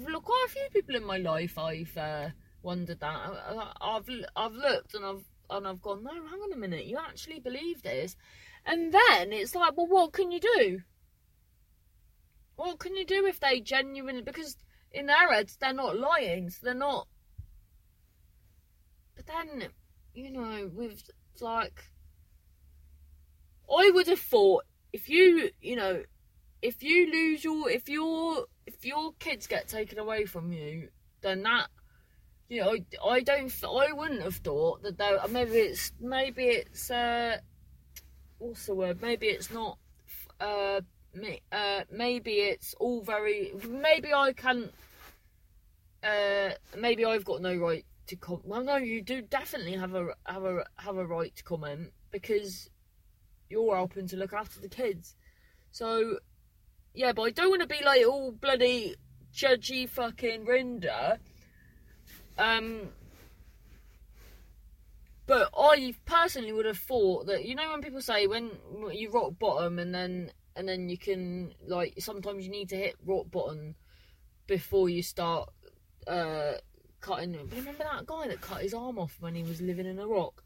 Look, 0.07 0.23
quite 0.23 0.45
a 0.47 0.51
few 0.51 0.67
people 0.71 0.95
in 0.95 1.05
my 1.05 1.17
life 1.17 1.57
I've 1.57 1.95
uh, 1.97 2.29
wondered 2.63 3.01
that. 3.01 3.07
I, 3.07 3.93
have 3.93 4.09
I've 4.35 4.53
looked 4.53 4.95
and 4.95 5.05
I've 5.05 5.25
and 5.49 5.67
I've 5.67 5.81
gone, 5.81 6.03
no, 6.03 6.11
hang 6.11 6.39
on 6.39 6.53
a 6.53 6.57
minute, 6.57 6.85
you 6.85 6.97
actually 6.97 7.39
believe 7.39 7.81
this, 7.83 8.15
and 8.65 8.93
then 8.93 9.31
it's 9.31 9.55
like, 9.55 9.77
well, 9.77 9.87
what 9.87 10.13
can 10.13 10.31
you 10.31 10.39
do? 10.39 10.79
What 12.55 12.79
can 12.79 12.95
you 12.95 13.05
do 13.05 13.25
if 13.25 13.39
they 13.39 13.59
genuinely 13.59 14.21
because 14.21 14.57
in 14.91 15.07
their 15.07 15.31
heads 15.31 15.57
they're 15.59 15.73
not 15.73 15.97
lying, 15.97 16.49
so 16.49 16.59
they're 16.63 16.73
not 16.73 17.07
but 19.15 19.27
then, 19.27 19.69
you 20.13 20.31
know, 20.31 20.69
with 20.73 21.09
like, 21.39 21.83
I 23.69 23.89
would 23.91 24.07
have 24.07 24.19
thought 24.19 24.63
if 24.93 25.09
you, 25.09 25.49
you 25.61 25.75
know, 25.75 26.03
if 26.61 26.83
you 26.83 27.11
lose 27.11 27.43
your, 27.43 27.69
if 27.69 27.89
your, 27.89 28.45
if 28.65 28.85
your 28.85 29.13
kids 29.19 29.47
get 29.47 29.67
taken 29.67 29.99
away 29.99 30.25
from 30.25 30.51
you, 30.51 30.89
then 31.21 31.43
that, 31.43 31.67
you 32.49 32.61
know, 32.61 32.71
I, 32.71 33.07
I 33.07 33.21
don't, 33.21 33.53
I 33.63 33.91
wouldn't 33.93 34.21
have 34.21 34.35
thought 34.35 34.83
that 34.83 34.97
though. 34.97 35.19
Maybe 35.29 35.53
it's, 35.53 35.91
maybe 35.99 36.45
it's, 36.45 36.91
uh, 36.91 37.37
what's 38.37 38.65
the 38.65 38.75
word? 38.75 39.01
Maybe 39.01 39.27
it's 39.27 39.51
not, 39.51 39.77
uh, 40.39 40.81
uh, 41.51 41.81
maybe 41.91 42.31
it's 42.33 42.73
all 42.79 43.01
very, 43.01 43.53
maybe 43.67 44.13
I 44.13 44.33
can, 44.33 44.69
uh, 46.03 46.51
maybe 46.77 47.05
I've 47.05 47.25
got 47.25 47.41
no 47.41 47.55
right 47.55 47.85
to 48.07 48.15
comment. 48.15 48.45
Well, 48.45 48.63
no, 48.63 48.77
you 48.77 49.01
do 49.01 49.21
definitely 49.21 49.73
have 49.73 49.95
a 49.95 50.09
have 50.25 50.43
a 50.43 50.65
have 50.77 50.97
a 50.97 51.05
right 51.05 51.35
to 51.35 51.43
comment 51.43 51.91
because 52.11 52.69
you're 53.49 53.75
helping 53.75 54.07
to 54.07 54.17
look 54.17 54.33
after 54.33 54.59
the 54.59 54.69
kids. 54.69 55.15
So, 55.71 56.19
yeah, 56.93 57.13
but 57.13 57.23
I 57.23 57.29
don't 57.31 57.49
want 57.49 57.61
to 57.61 57.67
be 57.67 57.83
like 57.83 58.05
all 58.05 58.31
bloody 58.31 58.95
judgy 59.33 59.89
fucking 59.89 60.45
Rinder. 60.45 61.17
Um, 62.37 62.89
but 65.27 65.49
I 65.57 65.93
personally 66.05 66.51
would 66.51 66.65
have 66.65 66.77
thought 66.77 67.27
that 67.27 67.45
you 67.45 67.55
know 67.55 67.71
when 67.71 67.81
people 67.81 68.01
say 68.01 68.27
when 68.27 68.51
you 68.91 69.11
rock 69.11 69.33
bottom 69.39 69.79
and 69.79 69.93
then 69.93 70.31
and 70.55 70.67
then 70.67 70.89
you 70.89 70.97
can 70.97 71.53
like 71.67 71.95
sometimes 71.99 72.45
you 72.45 72.51
need 72.51 72.69
to 72.69 72.77
hit 72.77 72.95
rock 73.05 73.25
bottom 73.31 73.75
before 74.47 74.89
you 74.89 75.01
start 75.01 75.49
uh 76.07 76.53
cutting. 77.05 77.33
Remember 77.55 77.83
that 77.83 78.05
guy 78.05 78.27
that 78.27 78.41
cut 78.41 78.61
his 78.61 78.73
arm 78.73 78.97
off 78.97 79.17
when 79.19 79.35
he 79.35 79.43
was 79.43 79.61
living 79.61 79.85
in 79.85 79.99
a 79.99 80.07
rock? 80.07 80.43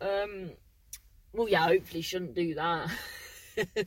Um, 0.00 0.50
well, 1.32 1.48
yeah, 1.48 1.64
hopefully 1.64 2.02
shouldn't 2.02 2.34
do 2.34 2.54
that. 2.54 2.90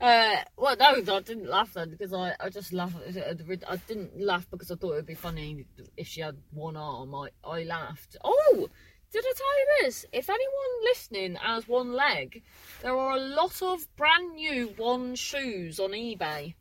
uh, 0.00 0.36
well, 0.56 0.76
no, 0.78 1.14
I 1.16 1.20
didn't 1.20 1.48
laugh 1.48 1.72
then 1.72 1.90
because 1.90 2.12
I, 2.12 2.34
I 2.38 2.48
just 2.48 2.72
laughed. 2.72 2.96
I 3.06 3.76
didn't 3.88 4.20
laugh 4.20 4.46
because 4.50 4.70
I 4.70 4.76
thought 4.76 4.92
it 4.92 4.96
would 4.96 5.06
be 5.06 5.14
funny 5.14 5.66
if 5.96 6.06
she 6.06 6.20
had 6.20 6.36
one 6.52 6.76
arm. 6.76 7.14
I, 7.14 7.30
I 7.42 7.62
laughed. 7.64 8.16
Oh, 8.22 8.68
did 9.12 9.24
I 9.24 9.32
tell 9.36 9.58
you 9.58 9.66
this? 9.82 10.04
If 10.12 10.28
anyone 10.28 10.82
listening 10.84 11.34
has 11.36 11.68
one 11.68 11.92
leg, 11.92 12.42
there 12.82 12.96
are 12.96 13.16
a 13.16 13.20
lot 13.20 13.62
of 13.62 13.86
brand 13.96 14.34
new 14.34 14.74
one 14.76 15.14
shoes 15.14 15.78
on 15.78 15.90
eBay. 15.90 16.54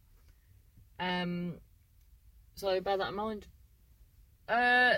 Um, 0.99 1.55
so 2.55 2.79
bear 2.81 2.97
that 2.97 3.09
in 3.09 3.15
mind. 3.15 3.47
Uh, 4.47 4.95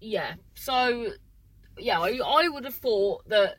yeah. 0.00 0.34
So, 0.54 1.12
yeah, 1.78 2.00
I, 2.00 2.18
I 2.24 2.48
would 2.48 2.64
have 2.64 2.74
thought 2.74 3.28
that, 3.28 3.56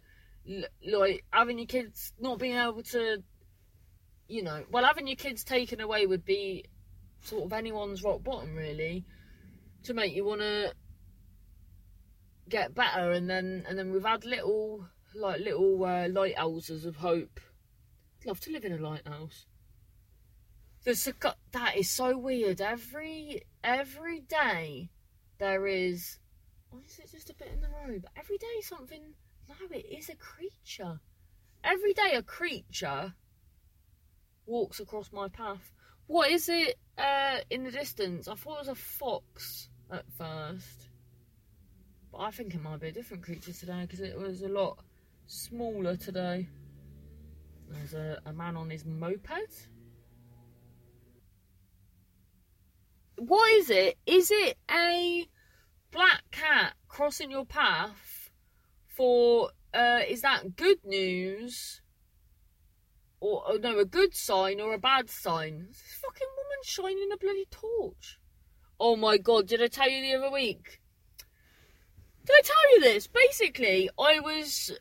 like, 0.86 1.24
having 1.32 1.60
your 1.60 1.68
kids 1.68 2.12
not 2.20 2.40
being 2.40 2.58
able 2.58 2.84
to, 2.84 3.24
you 4.28 4.44
know, 4.44 4.64
well, 4.72 4.84
having 4.84 5.08
your 5.08 5.16
kids 5.16 5.44
taken 5.44 5.80
away 5.80 6.06
would 6.06 6.26
be 6.26 6.66
sort 7.22 7.46
of 7.46 7.54
anyone's 7.54 8.04
rock 8.04 8.24
bottom, 8.24 8.56
really, 8.56 9.06
to 9.84 9.94
make 9.94 10.14
you 10.14 10.26
want 10.26 10.42
to 10.42 10.74
get 12.50 12.76
better. 12.76 13.12
And 13.12 13.30
then, 13.30 13.66
and 13.68 13.78
then 13.78 13.92
we've 13.92 14.04
had 14.04 14.26
little, 14.26 14.88
like, 15.14 15.40
little 15.40 15.84
uh, 15.84 16.08
lighthouses 16.10 16.86
of 16.86 16.98
hope. 16.98 17.40
I'd 18.22 18.28
love 18.28 18.40
to 18.42 18.52
live 18.52 18.66
in 18.66 18.74
a 18.74 18.78
lighthouse. 18.78 19.46
That 20.86 21.78
is 21.78 21.90
so 21.90 22.16
weird. 22.16 22.62
Every 22.62 23.42
every 23.64 24.20
day 24.20 24.92
there 25.40 25.66
is. 25.66 26.20
Or 26.72 26.80
is 26.86 27.00
it 27.00 27.12
just 27.12 27.32
a 27.32 27.34
bit 27.34 27.50
in 27.54 27.62
the 27.62 27.70
road? 27.70 28.06
every 28.16 28.38
day 28.38 28.62
something. 28.62 29.02
No, 29.50 29.56
it 29.72 29.86
is 29.86 30.10
a 30.10 30.16
creature. 30.16 31.00
Every 31.64 31.94
day 31.94 32.14
a 32.14 32.22
creature 32.22 33.14
walks 34.46 34.80
across 34.80 35.12
my 35.12 35.28
path. 35.28 35.74
What 36.08 36.30
is 36.30 36.50
it 36.50 36.78
uh, 36.98 37.38
in 37.50 37.64
the 37.64 37.72
distance? 37.72 38.28
I 38.28 38.36
thought 38.36 38.58
it 38.58 38.60
was 38.60 38.68
a 38.68 38.76
fox 38.76 39.70
at 39.92 40.06
first. 40.18 40.85
But 42.16 42.24
I 42.24 42.32
think 42.32 42.56
it 42.56 42.62
might 42.62 42.80
be 42.80 42.88
a 42.88 42.92
different 42.94 43.24
creature 43.24 43.52
today 43.52 43.82
because 43.82 44.00
it 44.00 44.18
was 44.18 44.42
a 44.42 44.48
lot 44.48 44.80
smaller 45.26 45.98
today. 45.98 46.48
There's 47.68 47.94
a, 47.94 48.22
a 48.26 48.32
man 48.32 48.56
on 48.56 48.70
his 48.70 48.86
moped. 48.86 49.68
what 53.18 53.52
is 53.54 53.70
it? 53.70 53.98
Is 54.06 54.32
it 54.32 54.58
a 54.72 55.28
black 55.92 56.22
cat 56.32 56.74
crossing 56.88 57.32
your 57.32 57.46
path 57.46 58.30
for 58.88 59.50
uh 59.74 60.02
is 60.08 60.22
that 60.22 60.56
good 60.56 60.86
news? 60.86 61.82
Or 63.20 63.44
oh, 63.48 63.58
no, 63.62 63.80
a 63.80 63.86
good 63.86 64.16
sign 64.16 64.62
or 64.62 64.74
a 64.74 64.78
bad 64.78 65.10
sign? 65.10 65.66
This 65.68 66.00
fucking 66.02 66.28
woman 66.38 66.60
shining 66.64 67.10
a 67.12 67.18
bloody 67.18 67.46
torch. 67.50 68.20
Oh 68.80 68.96
my 68.96 69.18
god, 69.18 69.48
did 69.48 69.62
I 69.62 69.68
tell 69.68 69.90
you 69.90 70.02
the 70.02 70.18
other 70.18 70.32
week? 70.32 70.80
Did 72.26 72.36
I 72.38 72.42
tell 72.42 72.56
you 72.64 72.74
this? 72.86 73.08
Basically, 73.08 73.90
I 73.98 74.20
was 74.20 74.72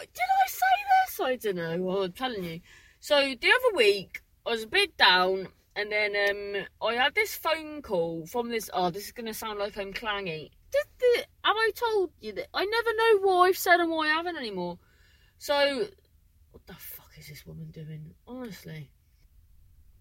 did 0.00 0.30
I 0.44 0.48
say 0.48 0.74
this? 1.06 1.20
I 1.20 1.36
don't 1.36 1.56
know. 1.56 1.82
Well, 1.82 2.02
I'm 2.04 2.12
telling 2.12 2.44
you. 2.44 2.60
So 3.00 3.16
the 3.16 3.48
other 3.48 3.76
week, 3.76 4.22
I 4.46 4.50
was 4.50 4.62
a 4.62 4.68
bit 4.68 4.96
down 4.96 5.48
and 5.74 5.90
then 5.90 6.14
um, 6.30 6.66
I 6.80 6.94
had 6.94 7.14
this 7.14 7.34
phone 7.34 7.82
call 7.82 8.26
from 8.26 8.48
this. 8.48 8.70
Oh, 8.72 8.90
this 8.90 9.06
is 9.06 9.12
to 9.12 9.34
sound 9.34 9.58
like 9.58 9.76
I'm 9.76 9.92
clangy. 9.92 10.50
Did 10.70 10.86
the, 10.98 11.18
have 11.44 11.56
I 11.56 11.70
told 11.74 12.10
you 12.20 12.32
that? 12.34 12.46
I 12.54 12.64
never 12.64 12.94
know 12.94 13.26
what 13.26 13.48
I've 13.48 13.58
said 13.58 13.80
and 13.80 13.90
what 13.90 14.08
I 14.08 14.12
haven't 14.12 14.36
anymore. 14.36 14.78
So, 15.38 15.86
what 16.52 16.66
the 16.66 16.74
fuck 16.74 17.10
is 17.18 17.28
this 17.28 17.44
woman 17.44 17.70
doing? 17.70 18.14
Honestly. 18.26 18.90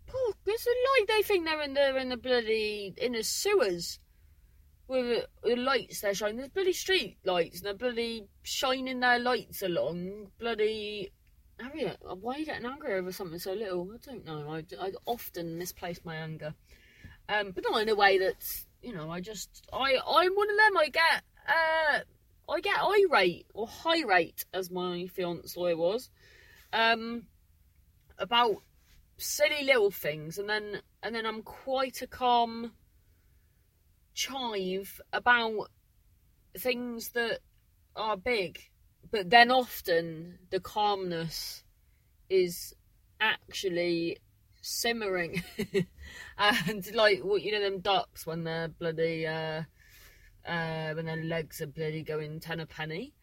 Poor, 0.06 0.34
it's 0.46 0.68
like 1.00 1.08
they 1.08 1.24
think 1.24 1.46
they're 1.46 1.62
in 1.62 1.74
the 1.74 1.98
in 1.98 2.10
the 2.10 2.18
bloody 2.18 2.94
in 2.98 3.14
the 3.14 3.24
sewers 3.24 4.00
with 4.92 5.26
the 5.44 5.56
lights 5.56 6.02
they're 6.02 6.14
shining. 6.14 6.38
There's 6.38 6.50
bloody 6.50 6.74
street 6.74 7.18
lights 7.24 7.60
and 7.60 7.66
they're 7.66 7.74
bloody 7.74 8.28
shining 8.44 9.00
their 9.00 9.20
lights 9.20 9.62
along 9.62 10.32
bloody 10.40 11.12
Harriet, 11.62 11.98
why 12.02 12.36
are 12.36 12.40
you 12.40 12.46
getting 12.46 12.66
angry 12.66 12.96
over 12.96 13.12
something 13.12 13.40
so 13.40 13.54
little? 13.54 13.88
I 13.94 13.98
don't 13.98 14.26
know. 14.26 14.50
I, 14.50 14.64
I 14.80 14.92
often 15.06 15.58
misplace 15.58 16.00
my 16.04 16.16
anger, 16.16 16.54
um, 17.30 17.52
but 17.52 17.64
not 17.70 17.82
in 17.82 17.90
a 17.90 17.96
way 17.96 18.18
that's 18.18 18.66
you 18.82 18.94
know. 18.94 19.10
I 19.10 19.22
just 19.22 19.64
I 19.72 19.98
I'm 20.08 20.34
one 20.34 20.50
of 20.50 20.58
them. 20.58 20.78
I 20.78 20.90
get 20.90 21.24
uh 21.48 22.00
I 22.52 22.60
get 22.62 22.80
irate 22.80 23.46
or 23.54 23.68
high 23.68 24.04
rate 24.04 24.46
as 24.54 24.72
my 24.72 25.08
fiance 25.08 25.56
was, 25.56 26.10
um, 26.74 27.24
about 28.18 28.64
silly 29.18 29.64
little 29.64 29.92
things, 29.92 30.38
and 30.40 30.50
then 30.50 30.82
and 31.04 31.14
then 31.14 31.26
I'm 31.26 31.44
quite 31.44 32.02
a 32.02 32.08
calm 32.08 32.72
chive 34.14 35.00
about 35.14 35.70
things 36.58 37.10
that 37.10 37.40
are 37.96 38.18
big 38.18 38.60
but 39.12 39.30
then 39.30 39.52
often 39.52 40.40
the 40.50 40.60
calmness 40.60 41.64
is 42.30 42.74
actually 43.20 44.18
simmering. 44.62 45.44
And 46.38 46.96
like 46.96 47.20
what 47.24 47.42
you 47.42 47.52
know 47.52 47.62
them 47.62 47.80
ducks 47.80 48.26
when 48.26 48.44
they're 48.44 48.68
bloody 48.68 49.28
uh 49.28 49.64
uh 50.48 50.94
when 50.94 51.06
their 51.06 51.24
legs 51.24 51.62
are 51.62 51.68
bloody 51.68 52.04
going 52.04 52.40
ten 52.40 52.60
a 52.60 52.66
penny? 52.66 53.14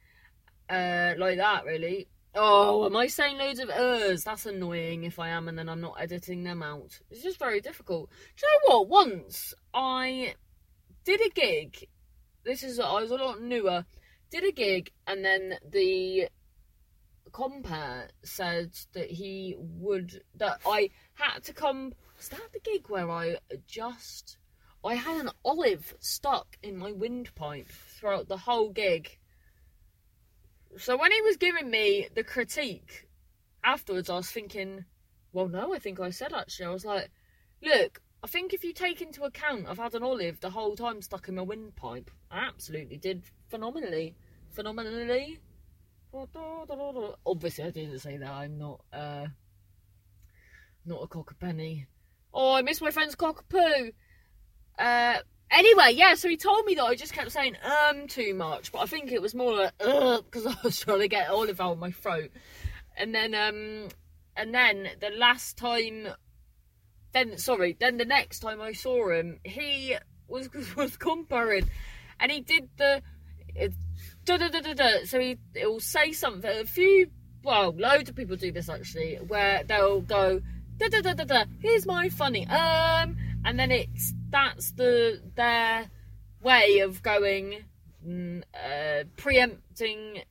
Uh 0.71 1.15
like 1.19 1.39
that 1.39 1.65
really. 1.65 2.09
Oh 2.35 2.87
am 2.87 2.97
i 2.97 3.09
saying 3.09 3.39
loads 3.39 3.59
of 3.59 3.71
ers 3.71 4.23
that's 4.23 4.47
annoying 4.47 5.05
if 5.05 5.19
i 5.19 5.29
am 5.29 5.49
and 5.49 5.59
then 5.59 5.69
i'm 5.69 5.81
not 5.81 5.97
editing 5.99 6.45
them 6.45 6.63
out. 6.63 6.99
It's 7.11 7.23
just 7.23 7.39
very 7.39 7.61
difficult. 7.61 8.11
Do 8.37 8.47
you 8.47 8.71
know 8.71 8.79
what? 8.79 8.89
Once 8.89 9.55
i 9.75 10.35
did 11.09 11.21
a 11.27 11.31
gig 11.31 11.89
this 12.45 12.63
is 12.63 12.79
i 12.79 13.01
was 13.01 13.11
a 13.11 13.17
lot 13.17 13.41
newer 13.41 13.85
did 14.31 14.45
a 14.45 14.53
gig, 14.53 14.91
and 15.07 15.25
then 15.25 15.55
the 15.69 16.29
compere 17.33 18.09
said 18.23 18.73
that 18.93 19.11
he 19.11 19.55
would 19.59 20.23
that 20.37 20.61
I 20.67 20.91
had 21.15 21.41
to 21.45 21.53
come. 21.53 21.95
Was 22.17 22.29
that 22.29 22.53
the 22.53 22.61
gig 22.61 22.89
where 22.89 23.11
I 23.11 23.39
just 23.67 24.39
I 24.85 24.95
had 24.95 25.21
an 25.21 25.31
olive 25.45 25.95
stuck 26.01 26.59
in 26.63 26.77
my 26.77 26.93
windpipe 26.93 27.69
throughout 27.69 28.29
the 28.29 28.37
whole 28.37 28.71
gig. 28.71 29.19
So 30.77 30.97
when 30.97 31.13
he 31.13 31.21
was 31.23 31.37
giving 31.37 31.71
me 31.71 32.09
the 32.15 32.25
critique 32.25 33.09
afterwards, 33.65 34.11
I 34.11 34.17
was 34.17 34.31
thinking, 34.31 34.85
well, 35.33 35.49
no, 35.49 35.75
I 35.75 35.79
think 35.79 36.01
I 36.01 36.11
said 36.11 36.33
actually. 36.33 36.67
I 36.67 36.71
was 36.71 36.85
like, 36.85 37.11
look, 37.63 38.01
I 38.23 38.27
think 38.27 38.53
if 38.53 38.65
you 38.65 38.73
take 38.73 39.01
into 39.01 39.23
account 39.23 39.67
I've 39.69 39.79
had 39.79 39.95
an 39.95 40.03
olive 40.03 40.41
the 40.41 40.51
whole 40.51 40.75
time 40.75 41.03
stuck 41.03 41.29
in 41.29 41.37
my 41.37 41.43
windpipe, 41.43 42.11
I 42.31 42.47
absolutely 42.47 42.97
did 42.97 43.23
phenomenally. 43.49 44.17
Phenomenally. 44.51 45.39
Obviously, 47.27 47.65
I 47.65 47.71
didn't 47.71 47.99
say 48.01 48.17
that. 48.17 48.31
I'm 48.31 48.59
not, 48.59 48.81
uh, 48.93 49.27
not 50.85 51.03
a 51.03 51.07
cockapoo. 51.07 51.87
Oh, 52.35 52.55
I 52.55 52.63
miss 52.63 52.81
my 52.81 52.91
friend's 52.91 53.15
cockapoo. 53.15 53.93
Uh, 54.79 55.19
Anyway, 55.51 55.93
yeah, 55.95 56.15
so 56.15 56.29
he 56.29 56.37
told 56.37 56.67
me 56.67 56.75
that 56.75 56.85
I 56.85 56.95
just 56.95 57.15
kept 57.15 57.33
saying 57.33 57.57
um 57.63 58.07
too 58.07 58.35
much, 58.35 58.71
but 58.71 58.81
I 58.81 58.87
think 58.87 59.13
it 59.13 59.23
was 59.23 59.35
more 59.35 59.55
like 59.57 59.73
uh 59.81 60.21
because 60.21 60.47
I 60.47 60.55
was 60.63 60.79
trying 60.81 61.01
to 61.01 61.09
get 61.09 61.31
olive 61.31 61.61
out 61.61 61.73
of 61.73 61.79
my 61.79 61.91
throat. 61.91 62.31
And 62.97 63.15
then 63.15 63.35
um 63.35 63.89
and 64.37 64.55
then 64.55 64.89
the 65.01 65.11
last 65.17 65.57
time 65.57 66.09
then 67.13 67.39
sorry, 67.39 67.77
then 67.79 67.97
the 67.97 68.05
next 68.05 68.41
time 68.41 68.61
I 68.61 68.73
saw 68.73 69.11
him, 69.11 69.41
he 69.45 69.97
was 70.27 70.49
was 70.77 70.97
comparing 70.97 71.69
and 72.21 72.31
he 72.31 72.41
did 72.41 72.69
the 72.77 73.03
da 74.25 74.37
da 74.37 74.49
da 74.49 74.61
da 74.61 74.75
da 74.75 75.05
so 75.05 75.19
he 75.19 75.39
will 75.57 75.81
say 75.81 76.13
something 76.13 76.51
a 76.51 76.65
few 76.65 77.11
well, 77.43 77.75
loads 77.77 78.11
of 78.11 78.17
people 78.17 78.37
do 78.37 78.53
this 78.53 78.69
actually, 78.69 79.17
where 79.17 79.65
they'll 79.65 80.01
go 80.01 80.41
da 80.77 80.89
da 80.89 81.01
da 81.01 81.15
da 81.15 81.25
da. 81.25 81.45
Here's 81.61 81.87
my 81.87 82.09
funny 82.09 82.47
um, 82.47 83.17
and 83.45 83.59
then 83.59 83.71
it's 83.71 84.13
that's 84.31 84.73
the 84.73 85.23
their 85.35 85.91
way 86.43 86.81
of 86.81 87.03
going 87.03 87.65
mm, 88.07 88.43
uh, 88.55 89.05
preempting 89.17 90.23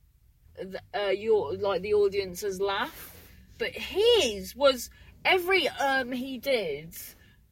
the, 0.56 0.80
uh, 0.94 1.10
your 1.10 1.54
like 1.54 1.82
the 1.82 1.94
audience's 1.94 2.60
laugh. 2.60 3.14
But 3.58 3.70
his 3.70 4.54
was 4.54 4.90
every 5.24 5.68
um 5.68 6.12
he 6.12 6.38
did, 6.38 6.94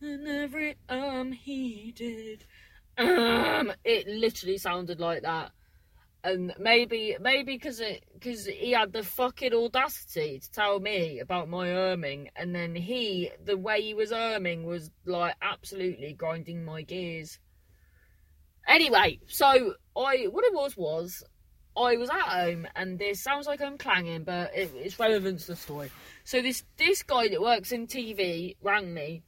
and 0.00 0.26
every 0.26 0.76
um 0.88 1.32
he 1.32 1.92
did, 1.94 2.44
um 2.98 3.72
it 3.84 4.06
literally 4.06 4.58
sounded 4.58 5.00
like 5.00 5.22
that. 5.22 5.52
And 6.24 6.52
maybe 6.58 7.16
maybe 7.20 7.52
because 7.52 7.80
it 7.80 8.04
because 8.14 8.46
he 8.46 8.72
had 8.72 8.92
the 8.92 9.04
fucking 9.04 9.54
audacity 9.54 10.40
to 10.40 10.50
tell 10.50 10.80
me 10.80 11.20
about 11.20 11.48
my 11.48 11.68
erming, 11.68 12.28
and 12.34 12.54
then 12.54 12.74
he 12.74 13.30
the 13.44 13.56
way 13.56 13.80
he 13.80 13.94
was 13.94 14.10
erming 14.10 14.64
was 14.64 14.90
like 15.04 15.36
absolutely 15.40 16.14
grinding 16.14 16.64
my 16.64 16.82
gears. 16.82 17.38
Anyway, 18.66 19.20
so 19.28 19.74
I 19.96 20.26
what 20.30 20.44
it 20.44 20.52
was 20.54 20.76
was 20.76 21.22
I 21.76 21.96
was 21.96 22.08
at 22.08 22.20
home, 22.20 22.66
and 22.74 22.98
this 22.98 23.20
sounds 23.20 23.46
like 23.46 23.60
I'm 23.60 23.76
clanging, 23.78 24.24
but 24.24 24.54
it, 24.54 24.72
it's 24.74 24.98
relevant 24.98 25.40
to 25.40 25.48
the 25.48 25.56
story. 25.56 25.90
So 26.24 26.40
this 26.40 26.64
this 26.76 27.02
guy 27.02 27.28
that 27.28 27.40
works 27.40 27.72
in 27.72 27.86
TV 27.86 28.56
rang 28.62 28.92
me 28.92 29.22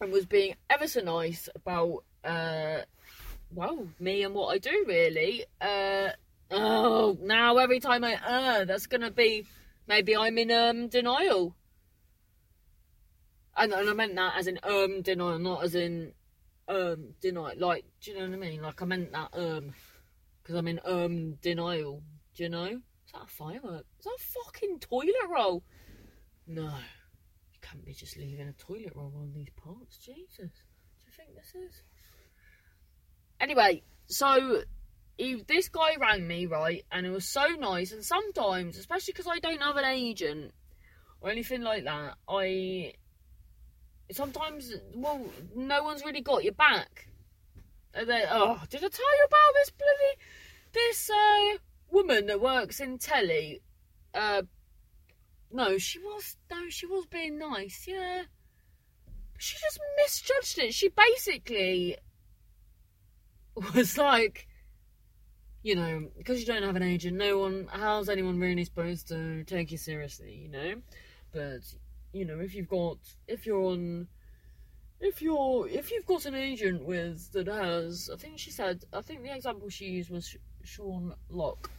and 0.00 0.12
was 0.12 0.26
being 0.26 0.54
ever 0.68 0.86
so 0.86 1.00
nice 1.00 1.48
about 1.54 2.04
uh 2.24 2.82
well, 3.54 3.88
me 3.98 4.22
and 4.24 4.34
what 4.34 4.54
I 4.54 4.58
do 4.58 4.84
really. 4.86 5.44
Uh, 5.60 6.10
oh, 6.50 7.16
now 7.22 7.56
every 7.56 7.80
time 7.80 8.04
I 8.04 8.14
uh, 8.14 8.64
that's 8.64 8.86
gonna 8.86 9.10
be 9.10 9.46
maybe 9.86 10.16
I'm 10.16 10.36
in 10.38 10.50
um 10.50 10.88
denial. 10.88 11.54
And, 13.56 13.72
and 13.72 13.90
I 13.90 13.92
meant 13.92 14.14
that 14.16 14.34
as 14.36 14.46
in 14.46 14.58
um 14.62 15.02
denial, 15.02 15.38
not 15.38 15.64
as 15.64 15.74
in 15.74 16.12
um 16.68 17.14
denial. 17.20 17.54
Like, 17.56 17.84
do 18.00 18.10
you 18.10 18.18
know 18.18 18.24
what 18.24 18.34
I 18.34 18.36
mean? 18.36 18.62
Like 18.62 18.82
I 18.82 18.84
meant 18.84 19.12
that 19.12 19.30
um 19.32 19.74
because 20.48 20.60
I'm 20.60 20.68
in 20.68 20.80
um 20.86 21.34
denial. 21.42 22.02
Do 22.34 22.42
you 22.42 22.48
know? 22.48 22.64
Is 22.64 23.12
that 23.12 23.24
a 23.24 23.26
firework? 23.26 23.84
Is 23.98 24.04
that 24.06 24.16
a 24.18 24.44
fucking 24.44 24.78
toilet 24.78 25.14
roll? 25.30 25.62
No, 26.46 26.62
you 26.64 27.58
can't 27.60 27.84
be 27.84 27.92
just 27.92 28.16
leaving 28.16 28.48
a 28.48 28.52
toilet 28.54 28.94
roll 28.94 29.12
on 29.14 29.34
these 29.34 29.50
parts. 29.62 29.98
Jesus, 29.98 30.36
do 30.36 31.04
you 31.04 31.12
think 31.14 31.34
this 31.34 31.54
is? 31.54 31.82
Anyway, 33.38 33.82
so 34.06 34.62
he, 35.18 35.44
this 35.46 35.68
guy 35.68 35.96
rang 36.00 36.26
me, 36.26 36.46
right, 36.46 36.82
and 36.90 37.04
it 37.04 37.10
was 37.10 37.26
so 37.26 37.46
nice. 37.48 37.92
And 37.92 38.02
sometimes, 38.02 38.78
especially 38.78 39.12
because 39.12 39.30
I 39.30 39.40
don't 39.40 39.60
have 39.60 39.76
an 39.76 39.84
agent 39.84 40.52
or 41.20 41.28
anything 41.28 41.60
like 41.60 41.84
that, 41.84 42.14
I 42.26 42.94
sometimes, 44.12 44.72
well, 44.94 45.20
no 45.54 45.82
one's 45.82 46.06
really 46.06 46.22
got 46.22 46.42
your 46.42 46.54
back. 46.54 47.08
And 47.94 48.08
then, 48.08 48.26
oh, 48.30 48.62
did 48.70 48.84
I 48.84 48.88
tell 48.88 49.16
you 49.18 49.24
about 49.26 49.54
this 49.54 49.70
bloody 49.70 50.14
this 50.72 51.10
uh, 51.10 51.58
woman 51.90 52.26
that 52.26 52.40
works 52.40 52.80
in 52.80 52.98
telly? 52.98 53.60
Uh, 54.14 54.42
no, 55.50 55.78
she 55.78 55.98
was 55.98 56.36
no, 56.50 56.68
she 56.68 56.86
was 56.86 57.06
being 57.06 57.38
nice, 57.38 57.86
yeah. 57.86 58.22
She 59.38 59.56
just 59.58 59.78
misjudged 59.96 60.58
it. 60.58 60.74
She 60.74 60.88
basically 60.88 61.96
was 63.74 63.96
like, 63.96 64.48
you 65.62 65.74
know, 65.74 66.08
because 66.16 66.40
you 66.40 66.46
don't 66.46 66.62
have 66.62 66.76
an 66.76 66.82
agent, 66.82 67.16
no 67.16 67.38
one, 67.38 67.68
how's 67.70 68.08
anyone 68.08 68.38
really 68.38 68.64
supposed 68.64 69.08
to 69.08 69.44
take 69.44 69.70
you 69.70 69.78
seriously, 69.78 70.34
you 70.34 70.48
know? 70.48 70.74
But, 71.32 71.60
you 72.12 72.24
know, 72.24 72.40
if 72.40 72.54
you've 72.54 72.68
got, 72.68 72.98
if 73.26 73.46
you're 73.46 73.62
on, 73.62 74.08
if 75.00 75.22
you're, 75.22 75.68
if 75.68 75.90
you've 75.90 76.06
got 76.06 76.26
an 76.26 76.34
agent 76.34 76.84
with, 76.84 77.32
that 77.32 77.46
has, 77.46 78.10
I 78.12 78.16
think 78.16 78.38
she 78.38 78.50
said, 78.50 78.84
I 78.92 79.00
think 79.00 79.22
the 79.22 79.34
example 79.34 79.68
she 79.68 79.86
used 79.86 80.10
was 80.10 80.36
Sean 80.68 81.14
Lock 81.30 81.70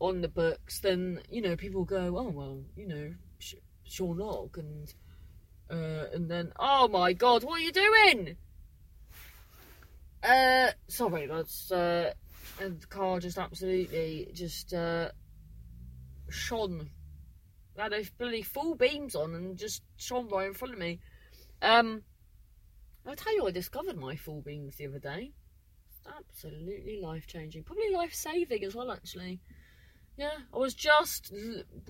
on 0.00 0.20
the 0.20 0.28
books, 0.28 0.80
then, 0.80 1.20
you 1.30 1.40
know, 1.40 1.56
people 1.56 1.84
go, 1.84 2.18
oh, 2.18 2.30
well, 2.30 2.62
you 2.76 2.86
know, 2.86 3.14
Sean 3.84 4.18
Lock, 4.18 4.58
and, 4.58 4.92
uh, 5.70 6.06
and 6.12 6.30
then, 6.30 6.52
oh 6.58 6.88
my 6.88 7.12
god, 7.12 7.44
what 7.44 7.60
are 7.60 7.64
you 7.64 7.72
doing? 7.72 8.36
Uh, 10.22 10.70
sorry, 10.88 11.26
that's 11.26 11.70
uh, 11.70 12.12
and 12.60 12.80
the 12.80 12.86
car 12.86 13.20
just 13.20 13.38
absolutely 13.38 14.28
just 14.32 14.74
uh, 14.74 15.10
shone. 16.28 16.90
Had 17.76 17.92
those 17.92 18.10
bloody 18.10 18.42
full 18.42 18.74
beams 18.74 19.14
on 19.14 19.34
and 19.34 19.56
just 19.56 19.82
shone 19.96 20.28
right 20.28 20.48
in 20.48 20.54
front 20.54 20.74
of 20.74 20.80
me. 20.80 20.98
Um, 21.62 22.02
I'll 23.06 23.14
tell 23.14 23.34
you, 23.34 23.46
I 23.46 23.50
discovered 23.50 23.96
my 23.96 24.16
full 24.16 24.40
beams 24.40 24.76
the 24.76 24.86
other 24.86 24.98
day. 24.98 25.32
Absolutely 26.18 27.00
life 27.00 27.26
changing, 27.26 27.64
probably 27.64 27.90
life 27.90 28.14
saving 28.14 28.64
as 28.64 28.74
well, 28.74 28.90
actually. 28.90 29.40
Yeah, 30.16 30.32
I 30.52 30.56
was 30.56 30.74
just 30.74 31.32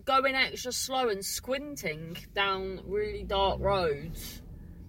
going 0.05 0.35
extra 0.35 0.73
slow 0.73 1.09
and 1.09 1.25
squinting 1.25 2.17
down 2.35 2.81
really 2.85 3.23
dark 3.23 3.61
roads, 3.61 4.43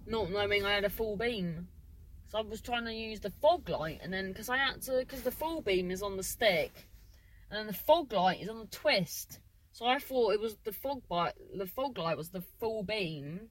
not 0.06 0.30
knowing 0.30 0.64
I 0.64 0.74
had 0.74 0.84
a 0.84 0.90
full 0.90 1.16
beam. 1.16 1.68
So 2.28 2.38
I 2.38 2.42
was 2.42 2.60
trying 2.60 2.84
to 2.84 2.92
use 2.92 3.20
the 3.20 3.30
fog 3.30 3.68
light, 3.68 4.00
and 4.02 4.12
then 4.12 4.28
because 4.28 4.48
I 4.48 4.58
had 4.58 4.82
to, 4.82 4.98
because 4.98 5.22
the 5.22 5.30
full 5.30 5.62
beam 5.62 5.90
is 5.90 6.02
on 6.02 6.16
the 6.16 6.22
stick, 6.22 6.88
and 7.50 7.58
then 7.58 7.66
the 7.66 7.72
fog 7.72 8.12
light 8.12 8.42
is 8.42 8.48
on 8.48 8.58
the 8.58 8.66
twist. 8.66 9.38
So 9.72 9.86
I 9.86 9.98
thought 9.98 10.32
it 10.32 10.40
was 10.40 10.56
the 10.64 10.72
fog 10.72 11.02
light. 11.08 11.34
The 11.54 11.66
fog 11.66 11.96
light 11.96 12.16
was 12.16 12.30
the 12.30 12.42
full 12.58 12.82
beam, 12.82 13.48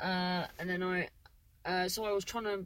uh, 0.00 0.46
and 0.58 0.70
then 0.70 0.82
I, 0.82 1.08
uh, 1.64 1.88
so 1.88 2.04
I 2.04 2.12
was 2.12 2.24
trying 2.24 2.44
to, 2.44 2.64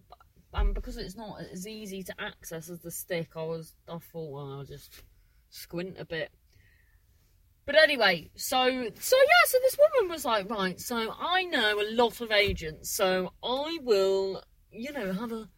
um, 0.56 0.72
because 0.72 0.96
it's 0.96 1.16
not 1.16 1.40
as 1.52 1.66
easy 1.66 2.02
to 2.02 2.14
access 2.18 2.68
as 2.68 2.80
the 2.80 2.90
stick. 2.90 3.30
I 3.36 3.42
was, 3.44 3.74
I 3.88 3.98
thought, 3.98 4.32
well, 4.32 4.52
I'll 4.52 4.64
just 4.64 5.02
squint 5.50 5.96
a 5.98 6.04
bit. 6.04 6.30
But 7.64 7.76
anyway, 7.76 8.30
so 8.36 8.64
so 8.64 9.16
yeah, 9.16 9.44
so 9.46 9.58
this 9.62 9.76
woman 9.78 10.10
was 10.10 10.24
like, 10.24 10.48
right, 10.48 10.80
so 10.80 11.12
I 11.18 11.44
know 11.44 11.80
a 11.80 11.90
lot 11.94 12.20
of 12.20 12.30
agents, 12.30 12.90
so 12.90 13.32
I 13.42 13.78
will 13.82 14.42
you 14.76 14.92
know, 14.92 15.12
have 15.12 15.32
a 15.32 15.48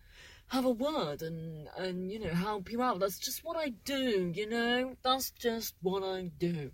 have 0.49 0.65
a 0.65 0.71
word 0.71 1.21
and 1.21 1.69
and 1.77 2.11
you 2.11 2.19
know 2.19 2.31
help 2.31 2.71
you 2.71 2.81
out. 2.83 3.01
That's 3.01 3.19
just 3.19 3.45
what 3.45 3.57
I 3.57 3.71
do, 3.85 4.33
you 4.35 4.49
know. 4.49 4.97
That's 5.03 5.31
just 5.33 5.75
what 5.83 6.03
I 6.03 6.31
do. 6.39 6.71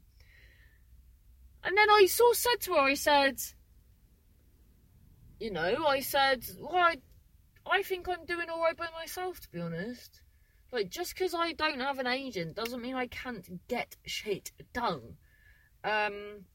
And 1.64 1.76
then 1.76 1.90
I 1.90 2.06
sort 2.06 2.32
of 2.32 2.36
said 2.36 2.60
to 2.60 2.74
her, 2.74 2.80
I 2.80 2.94
said, 2.94 3.40
you 5.40 5.50
know, 5.50 5.86
I 5.86 6.00
said, 6.00 6.44
well, 6.60 6.76
I, 6.76 6.96
I 7.70 7.82
think 7.82 8.08
I'm 8.08 8.24
doing 8.26 8.50
all 8.50 8.62
right 8.62 8.76
by 8.76 8.88
myself, 8.98 9.40
to 9.40 9.50
be 9.50 9.60
honest. 9.60 10.20
Like, 10.72 10.90
just 10.90 11.14
because 11.14 11.34
I 11.34 11.52
don't 11.52 11.80
have 11.80 11.98
an 11.98 12.06
agent 12.06 12.56
doesn't 12.56 12.82
mean 12.82 12.94
I 12.94 13.06
can't 13.06 13.66
get 13.68 13.96
shit 14.04 14.52
done. 14.72 15.16
Um. 15.82 16.46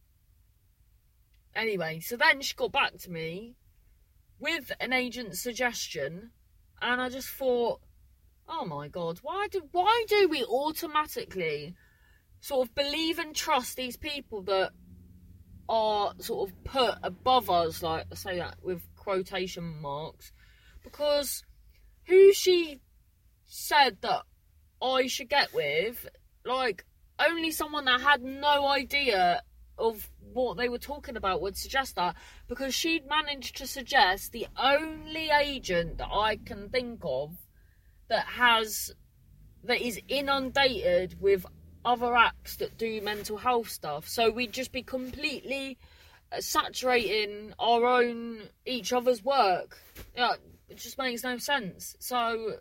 Anyway, 1.56 2.00
so 2.00 2.16
then 2.16 2.42
she 2.42 2.56
got 2.56 2.72
back 2.72 2.98
to 3.00 3.12
me 3.12 3.56
with 4.40 4.72
an 4.80 4.94
agent 4.94 5.36
suggestion, 5.36 6.32
and 6.82 7.02
I 7.02 7.10
just 7.10 7.30
thought, 7.30 7.82
oh 8.48 8.66
my 8.66 8.88
god, 8.88 9.20
why 9.22 9.48
do 9.52 9.62
why 9.72 10.06
do 10.08 10.28
we 10.28 10.44
automatically 10.44 11.76
sort 12.42 12.68
of 12.68 12.76
believe 12.76 13.20
and 13.20 13.36
trust 13.36 13.76
these 13.76 13.98
people 13.98 14.42
that 14.44 14.72
are 15.68 16.14
sort 16.20 16.50
of 16.50 16.64
put 16.64 16.96
above 17.04 17.50
us, 17.50 17.84
like 17.84 18.06
I 18.12 18.16
say 18.16 18.38
that 18.40 18.56
with 18.64 18.82
quotation 18.96 19.82
marks, 19.82 20.32
because 20.92 21.44
who 22.06 22.34
she 22.34 22.82
said 23.46 23.98
that 24.02 24.24
I 24.82 25.08
should 25.08 25.30
get 25.30 25.54
with, 25.54 26.08
like 26.46 26.86
only 27.20 27.52
someone 27.52 27.86
that 27.86 28.02
had 28.02 28.22
no 28.22 28.68
idea 28.68 29.42
of 29.78 30.10
what 30.34 30.58
they 30.58 30.70
were 30.70 30.78
talking 30.78 31.16
about 31.16 31.42
would 31.42 31.58
suggest 31.58 31.96
that 31.96 32.16
because 32.48 32.74
she'd 32.74 33.08
managed 33.08 33.58
to 33.58 33.68
suggest 33.68 34.32
the 34.32 34.48
only 34.58 35.30
agent 35.30 35.98
that 35.98 36.10
I 36.12 36.38
can 36.38 36.70
think 36.70 37.00
of 37.04 37.36
that 38.10 38.26
has 38.26 38.92
that 39.64 39.82
is 39.82 40.00
inundated 40.08 41.20
with 41.20 41.46
other 41.84 42.08
apps 42.08 42.58
that 42.58 42.78
do 42.78 43.02
mental 43.02 43.38
health 43.38 43.70
stuff. 43.70 44.08
So 44.08 44.30
we'd 44.30 44.54
just 44.54 44.72
be 44.72 44.84
completely 44.84 45.78
saturating 46.40 47.54
our 47.60 47.86
own 47.86 48.44
each 48.66 48.94
other's 48.94 49.24
work. 49.24 49.78
Yeah, 50.16 50.34
it 50.70 50.78
just 50.78 50.98
makes 50.98 51.24
no 51.24 51.38
sense. 51.38 51.96
So, 52.00 52.60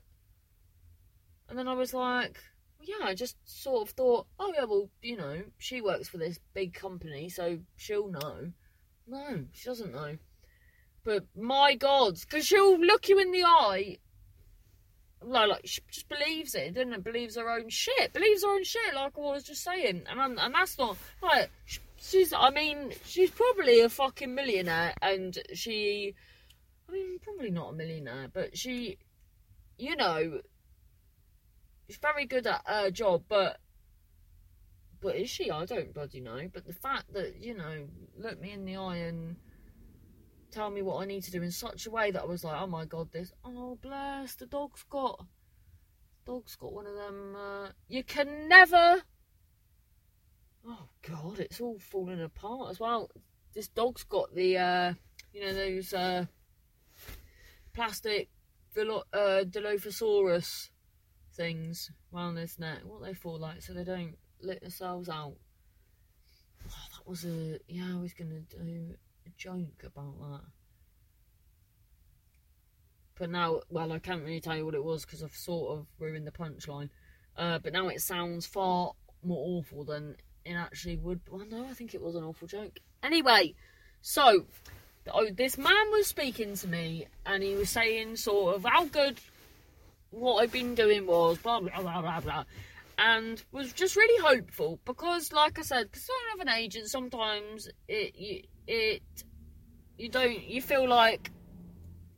and 1.48 1.58
then 1.58 1.68
I 1.68 1.74
was 1.74 1.94
like, 1.94 2.38
yeah, 2.80 3.04
I 3.04 3.14
just 3.14 3.36
sort 3.44 3.88
of 3.88 3.94
thought, 3.94 4.26
oh 4.38 4.52
yeah, 4.54 4.64
well, 4.64 4.88
you 5.02 5.16
know, 5.16 5.42
she 5.58 5.80
works 5.80 6.08
for 6.08 6.18
this 6.18 6.38
big 6.54 6.74
company, 6.74 7.28
so 7.28 7.58
she'll 7.76 8.10
know. 8.10 8.52
No, 9.06 9.44
she 9.52 9.68
doesn't 9.68 9.92
know. 9.92 10.16
But 11.04 11.24
my 11.36 11.74
God, 11.74 12.18
because 12.20 12.46
she'll 12.46 12.78
look 12.78 13.08
you 13.08 13.18
in 13.18 13.32
the 13.32 13.44
eye. 13.44 13.98
Like, 15.20 15.48
like 15.48 15.66
she 15.66 15.80
just 15.90 16.08
believes 16.08 16.54
it, 16.54 16.74
doesn't 16.74 16.92
it? 16.92 17.04
Believes 17.04 17.36
her 17.36 17.50
own 17.50 17.68
shit. 17.68 18.12
Believes 18.12 18.44
her 18.44 18.50
own 18.50 18.64
shit, 18.64 18.94
like 18.94 19.12
I 19.16 19.20
was 19.20 19.44
just 19.44 19.64
saying. 19.64 20.04
And 20.08 20.20
I'm, 20.20 20.38
and 20.38 20.54
that's 20.54 20.78
not 20.78 20.96
like 21.22 21.50
she's. 21.96 22.32
I 22.32 22.50
mean, 22.50 22.92
she's 23.04 23.30
probably 23.30 23.80
a 23.80 23.88
fucking 23.88 24.34
millionaire, 24.34 24.94
and 25.02 25.36
she. 25.54 26.14
I 26.88 26.92
mean, 26.92 27.18
probably 27.20 27.50
not 27.50 27.70
a 27.72 27.76
millionaire, 27.76 28.28
but 28.32 28.56
she, 28.56 28.98
you 29.76 29.96
know, 29.96 30.40
she's 31.86 31.98
very 31.98 32.26
good 32.26 32.46
at 32.46 32.62
her 32.66 32.90
job, 32.90 33.24
but 33.28 33.58
but 35.00 35.16
is 35.16 35.30
she? 35.30 35.50
I 35.50 35.64
don't 35.64 35.94
bloody 35.94 36.20
know. 36.20 36.48
But 36.52 36.66
the 36.66 36.72
fact 36.72 37.12
that 37.12 37.36
you 37.40 37.54
know, 37.54 37.86
look 38.16 38.40
me 38.40 38.52
in 38.52 38.64
the 38.64 38.76
eye 38.76 38.96
and 38.96 39.36
tell 40.50 40.70
me 40.70 40.82
what 40.82 41.02
I 41.02 41.04
need 41.04 41.22
to 41.24 41.30
do 41.30 41.42
in 41.42 41.50
such 41.50 41.86
a 41.86 41.90
way 41.90 42.10
that 42.10 42.22
I 42.22 42.26
was 42.26 42.44
like, 42.44 42.60
oh 42.60 42.66
my 42.66 42.84
god, 42.84 43.12
this. 43.12 43.32
Oh 43.44 43.78
bless 43.80 44.34
the 44.34 44.46
dog's 44.46 44.84
got. 44.84 45.24
Dog's 46.26 46.56
got 46.56 46.72
one 46.72 46.86
of 46.86 46.94
them. 46.94 47.36
Uh, 47.36 47.68
you 47.88 48.02
can 48.04 48.48
never. 48.48 49.02
Oh 50.66 50.88
god, 51.02 51.38
it's 51.38 51.60
all 51.60 51.78
falling 51.78 52.20
apart 52.20 52.70
as 52.70 52.80
well. 52.80 53.10
This 53.54 53.68
dog's 53.68 54.04
got 54.04 54.34
the, 54.34 54.58
uh, 54.58 54.94
you 55.32 55.40
know, 55.40 55.54
those 55.54 55.94
uh, 55.94 56.26
plastic 57.78 58.28
uh, 58.76 59.44
Dilophosaurus 59.44 60.70
things 61.34 61.90
around 62.12 62.34
this 62.34 62.58
neck. 62.58 62.78
What 62.84 63.02
they 63.02 63.14
for, 63.14 63.38
like, 63.38 63.62
so 63.62 63.72
they 63.72 63.84
don't 63.84 64.16
let 64.42 64.60
themselves 64.60 65.08
out. 65.08 65.34
Oh, 66.66 66.86
that 66.92 67.08
was 67.08 67.24
a 67.24 67.58
yeah. 67.68 67.94
I 67.94 68.00
was 68.00 68.14
gonna 68.14 68.40
do 68.40 68.94
a 69.26 69.30
joke 69.36 69.84
about 69.84 70.18
that, 70.18 70.40
but 73.16 73.30
now, 73.30 73.60
well, 73.70 73.92
I 73.92 74.00
can't 74.00 74.24
really 74.24 74.40
tell 74.40 74.56
you 74.56 74.64
what 74.64 74.74
it 74.74 74.84
was 74.84 75.04
because 75.04 75.22
I've 75.22 75.34
sort 75.34 75.78
of 75.78 75.86
ruined 76.00 76.26
the 76.26 76.32
punchline. 76.32 76.90
Uh, 77.36 77.60
but 77.60 77.72
now 77.72 77.86
it 77.86 78.00
sounds 78.00 78.44
far 78.44 78.92
more 79.22 79.58
awful 79.58 79.84
than 79.84 80.16
it 80.44 80.54
actually 80.54 80.96
would. 80.96 81.20
Well, 81.30 81.46
no, 81.48 81.64
I 81.64 81.74
think 81.74 81.94
it 81.94 82.02
was 82.02 82.16
an 82.16 82.24
awful 82.24 82.48
joke. 82.48 82.80
Anyway, 83.04 83.54
so 84.00 84.46
oh, 85.12 85.30
this 85.30 85.58
man 85.58 85.90
was 85.90 86.06
speaking 86.06 86.54
to 86.56 86.68
me 86.68 87.06
and 87.26 87.42
he 87.42 87.54
was 87.54 87.70
saying 87.70 88.16
sort 88.16 88.56
of 88.56 88.64
how 88.64 88.84
good 88.86 89.18
what 90.10 90.42
I've 90.42 90.52
been 90.52 90.74
doing 90.74 91.06
was, 91.06 91.38
blah, 91.38 91.60
blah, 91.60 91.80
blah, 91.80 92.00
blah, 92.00 92.20
blah. 92.20 92.44
And 92.98 93.42
was 93.52 93.72
just 93.72 93.96
really 93.96 94.20
hopeful 94.22 94.80
because, 94.84 95.32
like 95.32 95.58
I 95.58 95.62
said, 95.62 95.90
because 95.90 96.08
I 96.10 96.30
have 96.30 96.40
an 96.40 96.52
agent, 96.52 96.88
sometimes 96.88 97.68
it, 97.86 98.16
you, 98.16 98.42
it, 98.66 99.02
you 99.96 100.08
don't, 100.08 100.42
you 100.42 100.60
feel 100.60 100.88
like, 100.88 101.30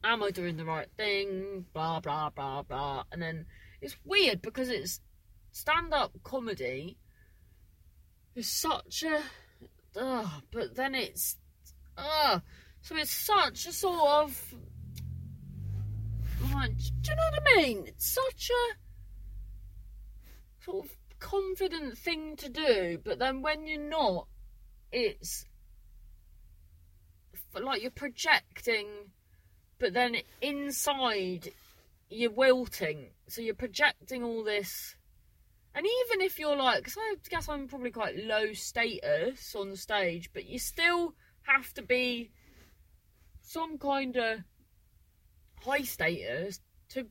am 0.05 0.23
I 0.23 0.31
doing 0.31 0.57
the 0.57 0.65
right 0.65 0.89
thing? 0.97 1.67
Blah, 1.75 2.01
blah, 2.01 2.31
blah, 2.31 2.63
blah. 2.63 3.05
And 3.13 3.21
then 3.21 3.47
it's 3.83 3.97
weird 4.05 4.41
because 4.41 4.69
it's 4.69 5.01
stand 5.53 5.93
up 5.93 6.13
comedy 6.23 6.97
is 8.35 8.49
such 8.49 9.03
a, 9.03 10.01
uh, 10.01 10.29
but 10.51 10.77
then 10.77 10.95
it's, 10.95 11.37
uh, 11.99 12.41
so 12.83 12.97
it's 12.97 13.11
such 13.11 13.67
a 13.67 13.73
sort 13.73 14.01
of 14.01 14.55
like, 16.55 16.77
do 16.77 17.11
you 17.11 17.17
know 17.17 17.23
what 17.33 17.43
I 17.43 17.57
mean? 17.57 17.85
It's 17.87 18.15
such 18.15 18.51
a 18.51 20.65
sort 20.65 20.87
of 20.87 20.93
confident 21.19 21.99
thing 21.99 22.37
to 22.37 22.49
do, 22.49 22.99
but 23.05 23.19
then 23.19 23.43
when 23.43 23.67
you're 23.67 23.89
not, 23.89 24.27
it's 24.91 25.45
like 27.61 27.83
you're 27.83 27.91
projecting, 27.91 28.87
but 29.79 29.93
then 29.93 30.17
inside 30.41 31.53
you're 32.09 32.31
wilting. 32.31 33.11
So 33.29 33.43
you're 33.43 33.55
projecting 33.55 34.23
all 34.23 34.43
this. 34.43 34.97
And 35.75 35.87
even 35.87 36.21
if 36.21 36.39
you're 36.39 36.57
like, 36.57 36.79
because 36.79 36.97
I 36.99 37.15
guess 37.29 37.49
I'm 37.49 37.69
probably 37.69 37.93
quite 37.93 38.17
low 38.17 38.53
status 38.55 39.55
on 39.55 39.71
the 39.71 39.77
stage, 39.77 40.31
but 40.33 40.47
you 40.47 40.59
still 40.59 41.15
have 41.43 41.73
to 41.75 41.83
be 41.83 42.33
some 43.51 43.79
kind 43.79 44.17
of 44.17 44.39
high 45.65 45.83
status 45.83 46.61
to 46.89 47.07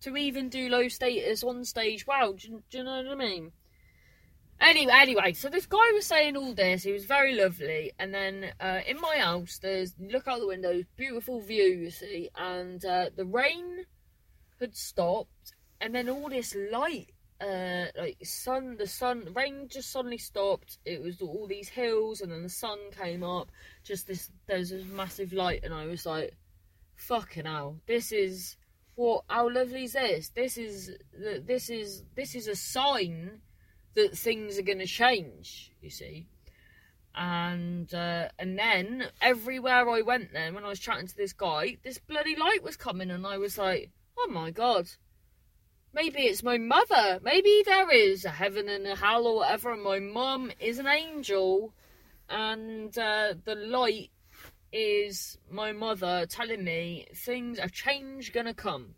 to 0.00 0.16
even 0.16 0.48
do 0.48 0.68
low 0.68 0.86
status 0.86 1.42
on 1.42 1.64
stage. 1.64 2.06
Wow, 2.06 2.34
do, 2.38 2.62
do 2.70 2.78
you 2.78 2.84
know 2.84 3.02
what 3.02 3.08
I 3.08 3.14
mean? 3.16 3.52
Anyway, 4.60 4.92
anyway, 4.94 5.32
so 5.32 5.48
this 5.48 5.66
guy 5.66 5.90
was 5.92 6.06
saying 6.06 6.36
all 6.36 6.54
this. 6.54 6.84
He 6.84 6.92
was 6.92 7.06
very 7.06 7.34
lovely, 7.34 7.92
and 7.98 8.14
then 8.14 8.52
uh, 8.60 8.80
in 8.86 9.00
my 9.00 9.18
house, 9.18 9.58
there's 9.60 9.94
look 9.98 10.28
out 10.28 10.38
the 10.38 10.46
window, 10.46 10.82
beautiful 10.96 11.40
view, 11.40 11.64
you 11.64 11.90
see, 11.90 12.30
and 12.36 12.84
uh, 12.84 13.06
the 13.16 13.24
rain 13.24 13.84
had 14.60 14.76
stopped, 14.76 15.54
and 15.80 15.94
then 15.94 16.08
all 16.08 16.28
this 16.28 16.54
light, 16.70 17.08
uh, 17.40 17.86
like 17.96 18.18
sun, 18.22 18.76
the 18.76 18.86
sun, 18.86 19.32
rain 19.34 19.68
just 19.68 19.90
suddenly 19.90 20.18
stopped. 20.18 20.78
It 20.84 21.02
was 21.02 21.20
all 21.22 21.46
these 21.46 21.68
hills, 21.68 22.20
and 22.20 22.30
then 22.30 22.42
the 22.42 22.48
sun 22.48 22.78
came 22.98 23.22
up. 23.22 23.50
Just 23.82 24.06
this, 24.06 24.30
there's 24.46 24.70
this 24.70 24.84
massive 24.84 25.32
light, 25.32 25.60
and 25.64 25.72
I 25.72 25.86
was 25.86 26.04
like, 26.04 26.36
fucking 26.96 27.46
hell, 27.46 27.80
this 27.86 28.12
is 28.12 28.56
what 28.94 29.24
how 29.28 29.48
lovely 29.48 29.84
is 29.84 29.94
this? 29.94 30.28
This 30.28 30.58
is 30.58 30.90
this 31.12 31.70
is 31.70 32.04
this 32.14 32.34
is 32.34 32.46
a 32.48 32.56
sign 32.56 33.40
that 33.94 34.16
things 34.16 34.58
are 34.58 34.62
going 34.62 34.78
to 34.78 34.86
change. 34.86 35.72
You 35.80 35.90
see, 35.90 36.26
and 37.14 37.92
uh, 37.94 38.28
and 38.38 38.58
then 38.58 39.06
everywhere 39.22 39.88
I 39.88 40.02
went, 40.02 40.34
then 40.34 40.54
when 40.54 40.64
I 40.64 40.68
was 40.68 40.78
chatting 40.78 41.06
to 41.06 41.16
this 41.16 41.32
guy, 41.32 41.78
this 41.82 41.98
bloody 41.98 42.36
light 42.36 42.62
was 42.62 42.76
coming, 42.76 43.10
and 43.10 43.26
I 43.26 43.38
was 43.38 43.56
like, 43.56 43.90
oh 44.18 44.28
my 44.30 44.50
god. 44.50 44.88
Maybe 45.92 46.20
it's 46.22 46.42
my 46.42 46.56
mother. 46.56 47.18
Maybe 47.22 47.62
there 47.66 47.90
is 47.90 48.24
a 48.24 48.30
heaven 48.30 48.68
and 48.68 48.86
a 48.86 48.94
hell 48.94 49.26
or 49.26 49.36
whatever, 49.36 49.72
and 49.72 49.82
my 49.82 49.98
mum 49.98 50.52
is 50.60 50.78
an 50.78 50.86
angel, 50.86 51.74
and 52.28 52.96
uh, 52.96 53.34
the 53.44 53.56
light 53.56 54.10
is 54.72 55.36
my 55.50 55.72
mother 55.72 56.26
telling 56.26 56.62
me 56.62 57.08
things 57.14 57.58
a 57.58 57.68
change 57.68 58.32
gonna 58.32 58.54
come. 58.54 58.94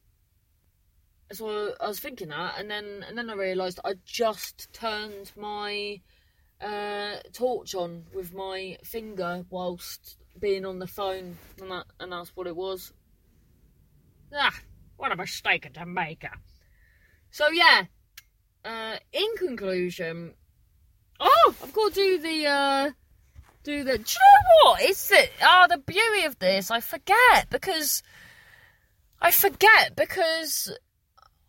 So 1.32 1.74
I 1.80 1.88
was 1.88 1.98
thinking 1.98 2.28
that, 2.28 2.58
and 2.58 2.70
then 2.70 3.04
and 3.08 3.16
then 3.16 3.30
I 3.30 3.34
realised 3.34 3.80
I 3.84 3.94
just 4.04 4.70
turned 4.74 5.32
my 5.34 6.02
uh, 6.60 7.16
torch 7.32 7.74
on 7.74 8.04
with 8.14 8.34
my 8.34 8.76
finger 8.84 9.46
whilst 9.48 10.18
being 10.38 10.66
on 10.66 10.78
the 10.78 10.86
phone, 10.86 11.38
and 11.58 11.70
that 11.70 11.86
and 12.00 12.12
that's 12.12 12.36
what 12.36 12.46
it 12.46 12.54
was. 12.54 12.92
Ah, 14.34 14.60
what 14.98 15.10
a 15.10 15.16
mistake 15.16 15.72
to 15.72 15.86
make. 15.86 16.26
So 17.32 17.48
yeah. 17.50 17.84
Uh, 18.64 18.96
in 19.12 19.26
conclusion, 19.38 20.34
oh, 21.18 21.54
I've 21.62 21.72
got 21.72 21.92
to 21.92 21.94
do 21.94 22.18
the 22.18 22.46
uh, 22.46 22.90
do 23.64 23.82
the. 23.82 23.98
Do 23.98 24.04
you 24.04 24.20
know 24.20 24.70
what? 24.70 24.82
It's 24.82 25.08
the 25.08 25.28
oh 25.42 25.66
the 25.68 25.78
beauty 25.78 26.26
of 26.26 26.38
this. 26.38 26.70
I 26.70 26.78
forget 26.80 27.48
because 27.50 28.02
I 29.20 29.32
forget 29.32 29.96
because 29.96 30.72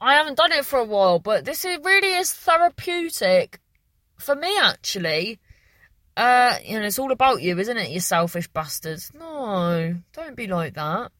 I 0.01 0.15
haven't 0.15 0.37
done 0.37 0.53
it 0.53 0.65
for 0.65 0.79
a 0.79 0.85
while. 0.85 1.19
But 1.19 1.45
this 1.45 1.65
is, 1.65 1.77
really 1.83 2.13
is 2.13 2.33
therapeutic 2.33 3.59
for 4.17 4.35
me 4.35 4.57
actually. 4.59 5.39
Uh, 6.15 6.57
you 6.63 6.79
know, 6.79 6.85
it's 6.85 6.99
all 6.99 7.11
about 7.11 7.41
you, 7.41 7.59
isn't 7.59 7.77
it? 7.77 7.89
You 7.89 7.99
selfish 7.99 8.47
bastards. 8.47 9.11
No, 9.13 9.95
don't 10.13 10.35
be 10.35 10.47
like 10.47 10.75
that. 10.75 11.11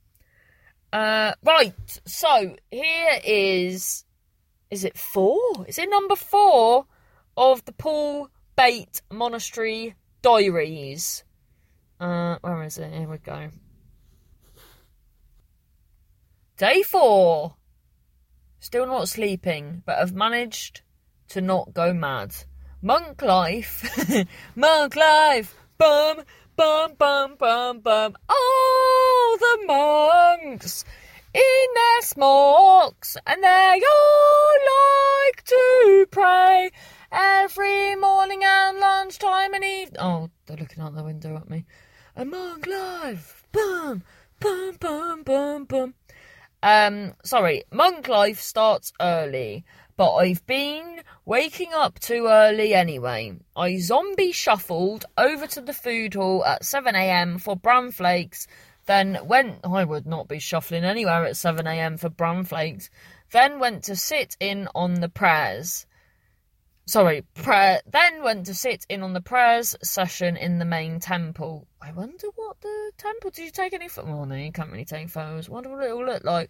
Uh, 0.91 1.34
right. 1.43 1.73
So 2.06 2.56
here 2.71 3.19
is. 3.26 4.06
Is 4.73 4.83
it 4.83 4.97
four? 4.97 5.38
Is 5.67 5.77
it 5.77 5.88
number 5.88 6.15
four 6.15 6.88
of 7.38 7.63
the 7.65 7.71
Paul 7.71 8.29
Bate 8.55 9.03
Monastery 9.12 9.93
Diaries. 10.23 11.23
Uh, 11.99 12.38
where 12.41 12.63
is 12.63 12.79
it? 12.79 12.91
Here 12.91 13.07
we 13.07 13.19
go. 13.19 13.49
Day 16.57 16.81
four. 16.81 17.53
Still 18.59 18.88
not 18.88 19.09
sleeping, 19.09 19.83
but 19.86 19.99
have 19.99 20.15
managed 20.15 20.81
to 21.27 21.39
not 21.39 21.75
go 21.75 21.93
mad. 21.93 22.33
Monk 22.81 23.21
life. 23.21 24.27
Monk 24.55 24.95
life. 24.95 25.53
Bum, 25.77 26.23
bum, 26.55 26.93
bum, 26.97 27.36
bum, 27.38 27.79
bum. 27.79 28.15
All 28.27 29.38
the 29.38 29.59
monks 29.67 30.83
in 31.34 31.67
their 31.76 32.02
smocks, 32.02 33.17
and 33.26 33.43
they 33.43 33.82
all 33.82 34.58
like 35.26 35.43
to 35.43 36.08
pray 36.12 36.72
every 37.12 37.96
morning 37.96 38.43
and 38.43 38.80
lunchtime 38.80 39.54
and 39.54 39.63
evening. 39.63 40.00
Oh, 40.00 40.30
they're 40.46 40.58
looking 40.58 40.84
out 40.84 40.96
the 40.96 41.04
window 41.04 41.36
at 41.36 41.50
me. 41.50 41.65
A 42.15 42.26
monk 42.26 42.67
life, 42.67 43.46
boom, 43.52 44.04
boom, 44.39 44.76
boom, 44.80 45.24
boom, 45.24 45.65
boom. 45.65 45.93
Um, 46.62 47.15
sorry, 47.24 47.63
monk 47.72 48.08
life 48.08 48.39
starts 48.39 48.93
early, 49.02 49.65
but 49.98 50.13
I've 50.13 50.46
been 50.46 51.02
waking 51.26 51.74
up 51.74 52.00
too 52.00 52.28
early 52.28 52.74
anyway. 52.74 53.34
I 53.56 53.80
zombie 53.80 54.32
shuffled 54.32 55.06
over 55.17 55.48
to 55.48 55.62
the 55.62 55.74
food 55.74 56.13
hall 56.13 56.46
at 56.46 56.62
7am 56.62 57.41
for 57.41 57.56
bran 57.56 57.91
flakes, 57.91 58.48
then 58.86 59.19
went. 59.26 59.60
I 59.63 59.84
would 59.84 60.06
not 60.06 60.28
be 60.28 60.39
shuffling 60.39 60.84
anywhere 60.84 61.26
at 61.26 61.34
7am 61.34 62.00
for 62.00 62.10
bran 62.10 62.43
flakes. 62.43 62.89
Then 63.32 63.60
went 63.60 63.84
to 63.86 63.96
sit 63.96 64.38
in 64.39 64.67
on 64.76 64.96
the 64.96 65.10
prayers 65.10 65.86
sorry, 66.86 67.22
prayer, 67.36 67.82
then 67.88 68.24
went 68.24 68.46
to 68.48 68.54
sit 68.54 68.86
in 68.89 69.04
on 69.04 69.13
the 69.13 69.22
prayers 69.22 69.76
session 69.84 70.38
in 70.38 70.60
the 70.60 70.65
main 70.65 71.00
temple. 71.00 71.67
I 71.82 71.91
wonder 71.91 72.28
what 72.36 72.60
the 72.62 72.91
temple, 72.98 73.32
did 73.32 73.46
you 73.46 73.52
take 73.52 73.74
any 73.74 73.88
photos? 73.88 74.12
Oh, 74.12 74.17
well, 74.17 74.26
no, 74.26 74.36
you 74.36 74.52
can't 74.52 74.72
really 74.72 74.86
take 74.86 75.10
photos. 75.10 75.50
wonder 75.50 75.69
what 75.69 75.84
it 75.84 75.96
will 75.96 76.06
look 76.06 76.24
like. 76.24 76.50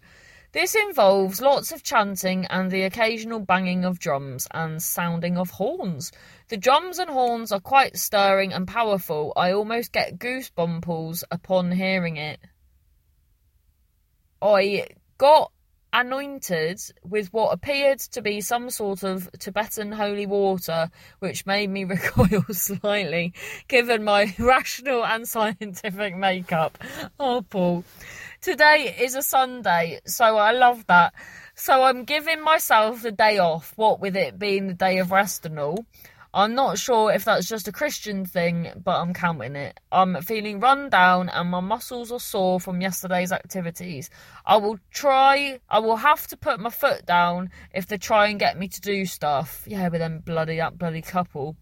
This 0.54 0.76
involves 0.76 1.40
lots 1.40 1.72
of 1.72 1.82
chanting 1.82 2.46
and 2.46 2.70
the 2.70 2.84
occasional 2.84 3.40
banging 3.40 3.84
of 3.84 3.98
drums 3.98 4.46
and 4.52 4.80
sounding 4.80 5.36
of 5.36 5.50
horns. 5.50 6.12
The 6.46 6.56
drums 6.56 7.00
and 7.00 7.10
horns 7.10 7.50
are 7.50 7.58
quite 7.58 7.96
stirring 7.96 8.52
and 8.52 8.68
powerful. 8.68 9.32
I 9.34 9.50
almost 9.50 9.90
get 9.90 10.20
goosebumps 10.20 11.24
upon 11.28 11.72
hearing 11.72 12.18
it. 12.18 12.38
I 14.40 14.86
got 15.18 15.50
anointed 15.94 16.80
with 17.04 17.32
what 17.32 17.52
appeared 17.52 18.00
to 18.00 18.20
be 18.20 18.40
some 18.40 18.68
sort 18.68 19.04
of 19.04 19.30
Tibetan 19.38 19.92
holy 19.92 20.26
water, 20.26 20.90
which 21.20 21.46
made 21.46 21.70
me 21.70 21.84
recoil 21.84 22.44
slightly, 22.52 23.32
given 23.66 24.04
my 24.04 24.34
rational 24.38 25.04
and 25.04 25.28
scientific 25.28 26.16
makeup. 26.16 26.78
Oh, 27.18 27.42
Paul. 27.48 27.84
Today 28.44 28.94
is 29.00 29.14
a 29.14 29.22
Sunday, 29.22 30.00
so 30.04 30.36
I 30.36 30.52
love 30.52 30.86
that. 30.88 31.14
So 31.54 31.82
I'm 31.82 32.04
giving 32.04 32.42
myself 32.42 33.00
the 33.00 33.10
day 33.10 33.38
off, 33.38 33.72
what 33.76 34.00
with 34.00 34.18
it 34.18 34.38
being 34.38 34.66
the 34.66 34.74
day 34.74 34.98
of 34.98 35.12
rest 35.12 35.46
and 35.46 35.58
all. 35.58 35.86
I'm 36.34 36.54
not 36.54 36.76
sure 36.76 37.10
if 37.10 37.24
that's 37.24 37.48
just 37.48 37.68
a 37.68 37.72
Christian 37.72 38.26
thing, 38.26 38.70
but 38.84 39.00
I'm 39.00 39.14
counting 39.14 39.56
it. 39.56 39.80
I'm 39.90 40.20
feeling 40.20 40.60
run 40.60 40.90
down 40.90 41.30
and 41.30 41.48
my 41.48 41.60
muscles 41.60 42.12
are 42.12 42.20
sore 42.20 42.60
from 42.60 42.82
yesterday's 42.82 43.32
activities. 43.32 44.10
I 44.44 44.58
will 44.58 44.78
try, 44.90 45.58
I 45.70 45.78
will 45.78 45.96
have 45.96 46.26
to 46.26 46.36
put 46.36 46.60
my 46.60 46.68
foot 46.68 47.06
down 47.06 47.48
if 47.72 47.86
they 47.86 47.96
try 47.96 48.26
and 48.26 48.38
get 48.38 48.58
me 48.58 48.68
to 48.68 48.80
do 48.82 49.06
stuff. 49.06 49.64
Yeah, 49.66 49.88
with 49.88 50.00
them 50.00 50.18
bloody, 50.18 50.58
that 50.58 50.76
bloody 50.76 51.00
couple. 51.00 51.56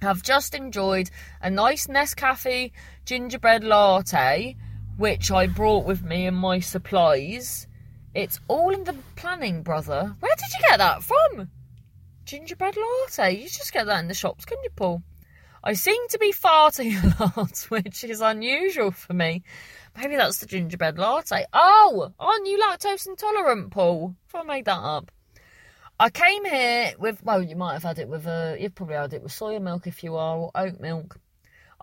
I've 0.00 0.22
just 0.22 0.54
enjoyed 0.54 1.10
a 1.42 1.50
nice 1.50 1.88
Nescafe 1.88 2.70
gingerbread 3.04 3.64
latte, 3.64 4.54
which 4.96 5.30
I 5.30 5.46
brought 5.46 5.84
with 5.84 6.02
me 6.02 6.26
in 6.26 6.34
my 6.34 6.60
supplies. 6.60 7.66
It's 8.14 8.38
all 8.48 8.70
in 8.70 8.84
the 8.84 8.96
planning, 9.16 9.62
brother. 9.62 10.14
Where 10.20 10.36
did 10.36 10.52
you 10.52 10.68
get 10.68 10.78
that 10.78 11.02
from? 11.02 11.48
gingerbread 12.24 12.76
latte. 12.76 13.36
You 13.36 13.44
just 13.44 13.72
get 13.72 13.86
that 13.86 14.00
in 14.00 14.08
the 14.08 14.14
shops, 14.14 14.44
couldn't 14.44 14.64
you, 14.64 14.70
Paul? 14.74 15.02
I 15.62 15.74
seem 15.74 16.08
to 16.08 16.18
be 16.18 16.32
farting 16.32 16.96
a 17.20 17.38
lot, 17.38 17.58
which 17.68 18.04
is 18.04 18.20
unusual 18.20 18.90
for 18.90 19.14
me. 19.14 19.42
Maybe 19.96 20.16
that's 20.16 20.38
the 20.38 20.46
gingerbread 20.46 20.98
latte. 20.98 21.46
Oh, 21.52 22.12
aren't 22.18 22.46
you 22.46 22.58
lactose 22.58 23.06
intolerant, 23.06 23.70
Paul? 23.70 24.14
If 24.26 24.34
I 24.34 24.42
made 24.42 24.64
that 24.66 24.78
up. 24.78 25.10
I 25.98 26.10
came 26.10 26.44
here 26.44 26.92
with, 26.98 27.22
well, 27.22 27.42
you 27.42 27.54
might 27.54 27.74
have 27.74 27.84
had 27.84 27.98
it 28.00 28.08
with, 28.08 28.26
uh, 28.26 28.56
you've 28.58 28.74
probably 28.74 28.96
had 28.96 29.12
it 29.12 29.22
with 29.22 29.32
soya 29.32 29.62
milk 29.62 29.86
if 29.86 30.02
you 30.02 30.16
are, 30.16 30.36
or 30.36 30.50
oat 30.54 30.80
milk. 30.80 31.18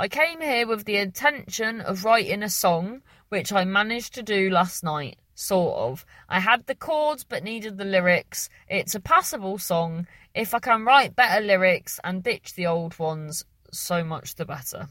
I 0.02 0.08
came 0.08 0.42
here 0.42 0.66
with 0.66 0.86
the 0.86 0.98
intention 0.98 1.80
of 1.80 2.06
writing 2.06 2.42
a 2.42 2.50
song, 2.50 3.04
which 3.30 3.54
I 3.54 3.66
managed 3.66 4.16
to 4.16 4.24
do 4.24 4.50
last 4.50 4.84
night 4.84 5.20
sort 5.36 5.78
of. 5.78 6.08
I 6.28 6.40
had 6.40 6.66
the 6.66 6.74
chords 6.74 7.24
but 7.24 7.44
needed 7.44 7.78
the 7.78 7.86
lyrics. 7.86 8.50
It's 8.68 8.96
a 8.96 9.00
passable 9.00 9.60
song. 9.60 10.08
If 10.34 10.56
I 10.56 10.60
can 10.60 10.86
write 10.86 11.16
better 11.16 11.46
lyrics 11.46 12.00
and 12.04 12.24
ditch 12.24 12.56
the 12.56 12.66
old 12.66 12.98
ones, 12.98 13.46
so 13.72 14.04
much 14.04 14.34
the 14.34 14.44
better. 14.44 14.90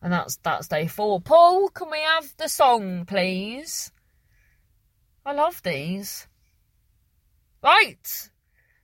And 0.00 0.12
that's 0.12 0.36
that's 0.44 0.68
day 0.68 0.86
four. 0.86 1.20
Paul, 1.20 1.70
can 1.70 1.90
we 1.90 1.98
have 1.98 2.32
the 2.36 2.48
song, 2.48 3.04
please? 3.04 3.90
I 5.26 5.32
love 5.32 5.60
these. 5.64 6.28
Right. 7.64 8.30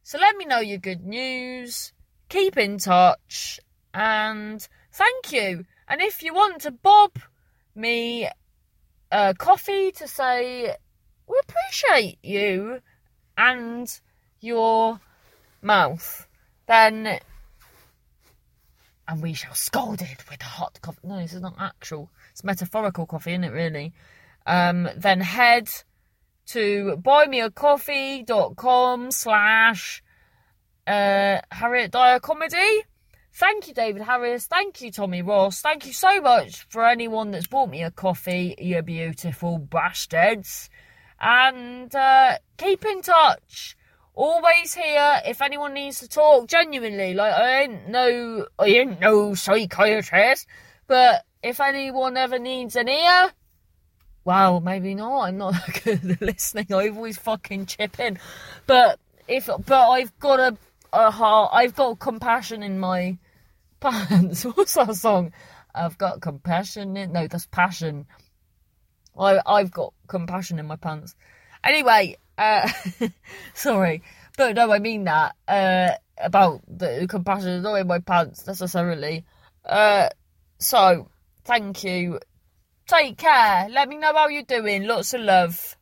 So 0.02 0.18
let 0.18 0.36
me 0.36 0.44
know 0.44 0.58
your 0.58 0.78
good 0.78 1.06
news. 1.06 1.92
Keep 2.28 2.56
in 2.56 2.78
touch 2.78 3.60
and 3.96 4.68
thank 4.92 5.32
you. 5.32 5.64
And 5.88 6.00
if 6.02 6.22
you 6.22 6.34
want 6.34 6.60
to 6.62 6.70
bob 6.70 7.18
me 7.74 8.28
uh, 9.10 9.32
coffee 9.38 9.90
to 9.92 10.06
say 10.06 10.76
we 11.26 11.40
appreciate 11.48 12.18
you 12.22 12.80
and 13.38 14.00
your 14.40 15.00
mouth, 15.62 16.28
then 16.66 17.20
and 19.08 19.22
we 19.22 19.32
shall 19.32 19.54
scald 19.54 20.02
it 20.02 20.28
with 20.28 20.42
a 20.42 20.44
hot 20.44 20.78
coffee. 20.82 20.98
No, 21.02 21.18
this 21.18 21.32
is 21.32 21.40
not 21.40 21.54
actual. 21.58 22.10
It's 22.32 22.44
metaphorical 22.44 23.06
coffee, 23.06 23.32
isn't 23.32 23.44
it? 23.44 23.52
Really. 23.52 23.94
Um, 24.44 24.90
then 24.94 25.22
head 25.22 25.70
to 26.48 27.00
buymeacoffee.com 27.02 29.10
slash 29.10 30.02
uh, 30.86 31.40
Harriet 31.50 31.92
Dyer 31.92 32.20
Comedy 32.20 32.84
Thank 33.38 33.68
you, 33.68 33.74
David 33.74 34.00
Harris. 34.00 34.46
Thank 34.46 34.80
you, 34.80 34.90
Tommy 34.90 35.20
Ross. 35.20 35.60
Thank 35.60 35.84
you 35.84 35.92
so 35.92 36.22
much 36.22 36.66
for 36.70 36.86
anyone 36.86 37.32
that's 37.32 37.46
bought 37.46 37.68
me 37.68 37.82
a 37.82 37.90
coffee, 37.90 38.54
you 38.58 38.80
beautiful 38.80 39.58
bastards. 39.58 40.70
And 41.20 41.94
uh, 41.94 42.38
keep 42.56 42.86
in 42.86 43.02
touch. 43.02 43.76
Always 44.14 44.72
here 44.72 45.20
if 45.26 45.42
anyone 45.42 45.74
needs 45.74 45.98
to 45.98 46.08
talk. 46.08 46.48
Genuinely, 46.48 47.12
like 47.12 47.34
I 47.34 47.64
ain't 47.64 47.88
no, 47.90 48.46
I 48.58 48.68
ain't 48.68 49.00
no 49.02 49.34
psychiatrist, 49.34 50.46
but 50.86 51.26
if 51.42 51.60
anyone 51.60 52.16
ever 52.16 52.38
needs 52.38 52.74
an 52.74 52.88
ear, 52.88 53.32
well, 54.24 54.60
maybe 54.60 54.94
not. 54.94 55.24
I'm 55.24 55.36
not 55.36 55.56
good 55.84 56.10
at 56.10 56.22
listening. 56.22 56.72
I 56.72 56.88
always 56.88 57.18
fucking 57.18 57.66
chip 57.66 58.00
in, 58.00 58.18
but 58.66 58.98
if 59.28 59.50
but 59.66 59.90
I've 59.90 60.18
got 60.20 60.40
a, 60.40 60.56
a 60.94 61.10
heart. 61.10 61.50
I've 61.52 61.74
got 61.74 61.98
compassion 61.98 62.62
in 62.62 62.78
my 62.78 63.18
pants. 63.80 64.42
What's 64.54 64.74
that 64.74 64.94
song? 64.96 65.32
I've 65.74 65.98
got 65.98 66.20
compassion 66.20 66.96
in. 66.96 67.12
No, 67.12 67.26
that's 67.26 67.46
passion. 67.46 68.06
I 69.18 69.40
I've 69.44 69.70
got 69.70 69.92
compassion 70.08 70.58
in 70.58 70.66
my 70.66 70.76
pants. 70.76 71.14
Anyway, 71.62 72.16
uh, 72.38 72.68
sorry, 73.54 74.02
but 74.36 74.54
no, 74.54 74.72
I 74.72 74.78
mean 74.78 75.04
that 75.04 75.34
uh, 75.48 75.90
about 76.18 76.62
the 76.68 77.06
compassion 77.08 77.48
is 77.48 77.62
not 77.62 77.74
in 77.74 77.86
my 77.86 77.98
pants 77.98 78.46
necessarily. 78.46 79.24
Uh, 79.64 80.08
so 80.58 81.08
thank 81.44 81.84
you. 81.84 82.20
Take 82.86 83.18
care. 83.18 83.68
Let 83.70 83.88
me 83.88 83.96
know 83.96 84.12
how 84.14 84.28
you're 84.28 84.42
doing. 84.42 84.84
Lots 84.84 85.12
of 85.14 85.22
love. 85.22 85.76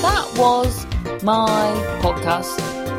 That 0.00 0.34
was 0.36 0.84
my 1.22 2.00
podcast 2.02 2.77